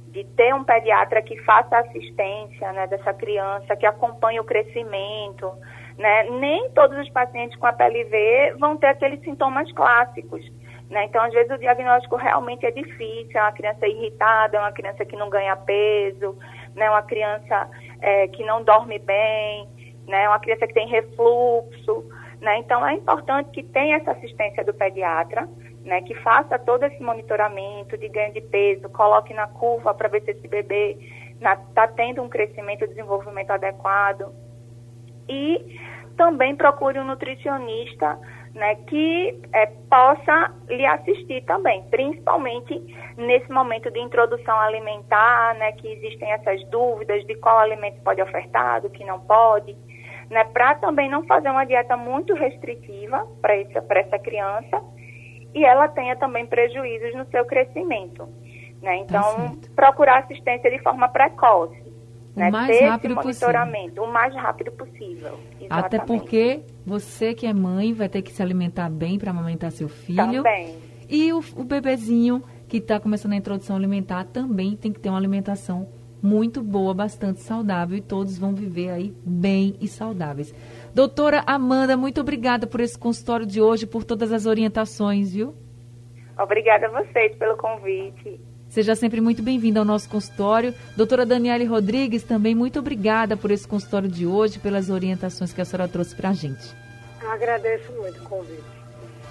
de 0.08 0.24
ter 0.36 0.54
um 0.54 0.64
pediatra 0.64 1.22
que 1.22 1.38
faça 1.44 1.78
assistência 1.78 2.72
né, 2.74 2.86
dessa 2.88 3.14
criança, 3.14 3.76
que 3.76 3.86
acompanhe 3.86 4.40
o 4.40 4.44
crescimento. 4.44 5.52
Né? 5.98 6.30
Nem 6.32 6.70
todos 6.72 6.98
os 6.98 7.10
pacientes 7.10 7.58
com 7.58 7.66
a 7.66 7.74
PLV 7.74 8.56
vão 8.60 8.78
ter 8.78 8.88
aqueles 8.88 9.22
sintomas 9.22 9.72
clássicos. 9.72 10.46
Né? 10.92 11.06
Então, 11.06 11.24
às 11.24 11.32
vezes, 11.32 11.50
o 11.50 11.58
diagnóstico 11.58 12.18
realmente 12.18 12.66
é 12.66 12.72
difícil. 12.72 13.32
É 13.34 13.42
uma 13.42 13.54
criança 13.54 13.88
irritada, 13.88 14.58
é 14.58 14.60
uma 14.60 14.74
criança 14.74 15.06
que 15.06 15.16
não 15.16 15.30
ganha 15.30 15.56
peso, 15.56 16.38
né? 16.76 16.90
uma 16.90 17.02
criança 17.02 17.70
é, 18.02 18.28
que 18.28 18.44
não 18.44 18.62
dorme 18.62 19.00
bem, 19.00 19.70
né? 20.06 20.28
uma 20.28 20.40
criança 20.40 20.68
que 20.68 20.74
tem 20.74 20.90
refluxo. 20.90 22.04
Né? 22.42 22.58
Então, 22.58 22.86
é 22.86 22.94
importante 22.94 23.52
que 23.52 23.64
tenha 23.64 23.96
essa 23.96 24.12
assistência 24.12 24.66
do 24.66 24.74
pediatra, 24.74 25.48
né? 25.86 26.02
que 26.02 26.14
faça 26.16 26.60
todo 26.60 26.84
esse 26.84 27.02
monitoramento 27.02 27.98
de 27.98 28.10
ganho 28.10 28.34
de 28.34 28.42
peso, 28.42 28.90
coloque 28.90 29.34
na 29.34 29.48
curva 29.48 29.94
para 29.94 30.10
ver 30.10 30.22
se 30.24 30.32
esse 30.32 30.48
bebê 30.50 30.98
está 31.70 31.88
tendo 31.88 32.22
um 32.22 32.28
crescimento 32.28 32.84
e 32.84 32.88
desenvolvimento 32.88 33.52
adequado. 33.52 34.36
E 35.30 35.80
também 36.18 36.54
procure 36.54 37.00
um 37.00 37.06
nutricionista 37.06 38.20
né, 38.54 38.76
que 38.88 39.40
é, 39.54 39.66
possa 39.90 40.54
lhe 40.68 40.86
assistir 40.86 41.44
também, 41.46 41.84
principalmente 41.90 42.80
nesse 43.18 43.50
momento 43.52 43.90
de 43.92 44.00
introdução 44.00 44.60
alimentar, 44.60 45.56
né, 45.56 45.72
que 45.74 45.88
existem 45.88 46.32
essas 46.32 46.64
dúvidas 46.70 47.26
de 47.26 47.36
qual 47.36 47.60
alimento 47.60 48.02
pode 48.04 48.22
ofertar, 48.22 48.82
do 48.82 48.90
que 48.90 49.06
não 49.06 49.20
pode, 49.22 49.76
né, 50.30 50.44
para 50.46 50.76
também 50.76 51.10
não 51.10 51.26
fazer 51.26 51.50
uma 51.50 51.66
dieta 51.66 51.96
muito 51.96 52.34
restritiva 52.34 53.26
para 53.42 53.56
essa, 53.56 53.86
essa 53.90 54.20
criança 54.20 54.82
e 55.54 55.66
ela 55.66 55.88
tenha 55.90 56.16
também 56.16 56.46
prejuízos 56.46 57.14
no 57.16 57.26
seu 57.30 57.46
crescimento. 57.46 58.28
Né? 58.82 58.98
Então, 58.98 59.22
tá 59.58 59.70
procurar 59.76 60.20
assistência 60.20 60.72
de 60.72 60.80
forma 60.80 61.08
precoce. 61.10 61.91
O 62.42 62.52
né? 62.52 62.52
mais 62.52 62.78
Ter 62.78 62.88
rápido 62.88 63.16
monitoramento 63.16 63.96
possível. 63.96 64.04
o 64.04 64.14
mais 64.14 64.36
rápido 64.36 64.72
possível. 64.72 65.40
Exatamente. 65.60 65.68
Até 65.70 66.00
porque 66.00 66.62
você 66.86 67.34
que 67.34 67.46
é 67.46 67.54
mãe 67.54 67.94
vai 67.94 68.10
ter 68.10 68.22
que 68.22 68.32
se 68.32 68.42
alimentar 68.42 68.90
bem 68.90 69.18
para 69.18 69.32
amamentar 69.32 69.72
seu 69.72 69.88
filho. 69.88 70.44
Também. 70.44 70.78
E 71.10 71.32
o, 71.34 71.40
o 71.58 71.64
bebezinho 71.64 72.44
que 72.68 72.78
está 72.78 73.00
começando 73.00 73.34
a 73.34 73.36
introdução 73.36 73.76
alimentar 73.76 74.26
também 74.26 74.76
tem 74.76 74.94
que 74.94 75.00
ter 75.00 75.10
uma 75.10 75.18
alimentação 75.18 75.88
muito 76.22 76.62
boa, 76.62 76.94
bastante 76.94 77.42
saudável 77.42 77.98
e 77.98 78.02
todos 78.02 78.38
vão 78.38 78.54
viver 78.54 78.90
aí 78.90 79.14
bem 79.26 79.76
e 79.82 79.88
saudáveis. 79.88 80.54
Doutora 80.94 81.44
Amanda, 81.48 81.98
muito 81.98 82.22
obrigada 82.22 82.68
por 82.68 82.80
esse 82.80 82.98
consultório 82.98 83.46
de 83.46 83.60
hoje, 83.60 83.88
por 83.88 84.04
todas 84.04 84.32
as 84.32 84.46
orientações, 84.46 85.34
viu? 85.34 85.56
Obrigada 86.40 86.88
a 86.88 86.90
vocês 86.90 87.36
pelo 87.36 87.58
convite. 87.58 88.40
Seja 88.72 88.96
sempre 88.96 89.20
muito 89.20 89.44
bem-vinda 89.44 89.82
ao 89.82 89.86
nosso 89.86 90.08
consultório. 90.08 90.74
Doutora 90.96 91.26
Daniele 91.26 91.66
Rodrigues, 91.66 92.24
também 92.24 92.56
muito 92.56 92.80
obrigada 92.80 93.36
por 93.36 93.52
esse 93.52 93.68
consultório 93.68 94.08
de 94.08 94.26
hoje, 94.26 94.60
pelas 94.60 94.90
orientações 94.90 95.52
que 95.52 95.60
a 95.60 95.66
senhora 95.66 95.90
trouxe 95.90 96.16
para 96.16 96.30
a 96.30 96.34
gente. 96.34 96.74
Eu 97.22 97.30
agradeço 97.30 97.92
muito 97.92 98.22
o 98.22 98.24
convite. 98.24 98.64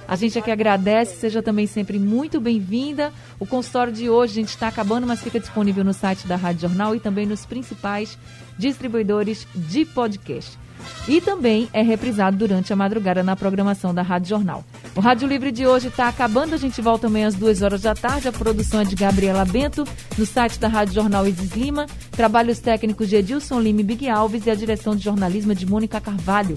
A 0.06 0.14
gente 0.14 0.38
aqui 0.38 0.50
agradece, 0.50 1.16
seja 1.16 1.42
também 1.42 1.66
sempre 1.66 1.98
muito 1.98 2.38
bem-vinda. 2.38 3.14
O 3.38 3.46
consultório 3.46 3.90
de 3.90 4.10
hoje 4.10 4.32
a 4.32 4.42
gente 4.42 4.50
está 4.50 4.68
acabando, 4.68 5.06
mas 5.06 5.22
fica 5.22 5.40
disponível 5.40 5.84
no 5.84 5.94
site 5.94 6.26
da 6.26 6.36
Rádio 6.36 6.68
Jornal 6.68 6.94
e 6.94 7.00
também 7.00 7.24
nos 7.24 7.46
principais 7.46 8.18
distribuidores 8.58 9.46
de 9.54 9.86
podcast 9.86 10.58
e 11.08 11.20
também 11.20 11.68
é 11.72 11.82
reprisado 11.82 12.36
durante 12.36 12.72
a 12.72 12.76
madrugada 12.76 13.22
na 13.22 13.36
programação 13.36 13.94
da 13.94 14.02
Rádio 14.02 14.28
Jornal. 14.28 14.64
O 14.94 15.00
Rádio 15.00 15.28
Livre 15.28 15.52
de 15.52 15.66
hoje 15.66 15.88
está 15.88 16.08
acabando, 16.08 16.54
a 16.54 16.58
gente 16.58 16.80
volta 16.80 17.06
amanhã 17.06 17.28
às 17.28 17.34
duas 17.34 17.62
horas 17.62 17.82
da 17.82 17.94
tarde. 17.94 18.28
A 18.28 18.32
produção 18.32 18.80
é 18.80 18.84
de 18.84 18.96
Gabriela 18.96 19.44
Bento, 19.44 19.84
no 20.18 20.26
site 20.26 20.58
da 20.58 20.68
Rádio 20.68 20.94
Jornal 20.94 21.26
Isis 21.26 21.52
Lima, 21.52 21.86
trabalhos 22.10 22.58
técnicos 22.58 23.08
de 23.08 23.16
Edilson 23.16 23.60
Lima 23.60 23.80
e 23.80 23.84
Big 23.84 24.08
Alves 24.08 24.46
e 24.46 24.50
a 24.50 24.54
direção 24.54 24.96
de 24.96 25.04
jornalismo 25.04 25.52
é 25.52 25.54
de 25.54 25.66
Mônica 25.66 26.00
Carvalho. 26.00 26.56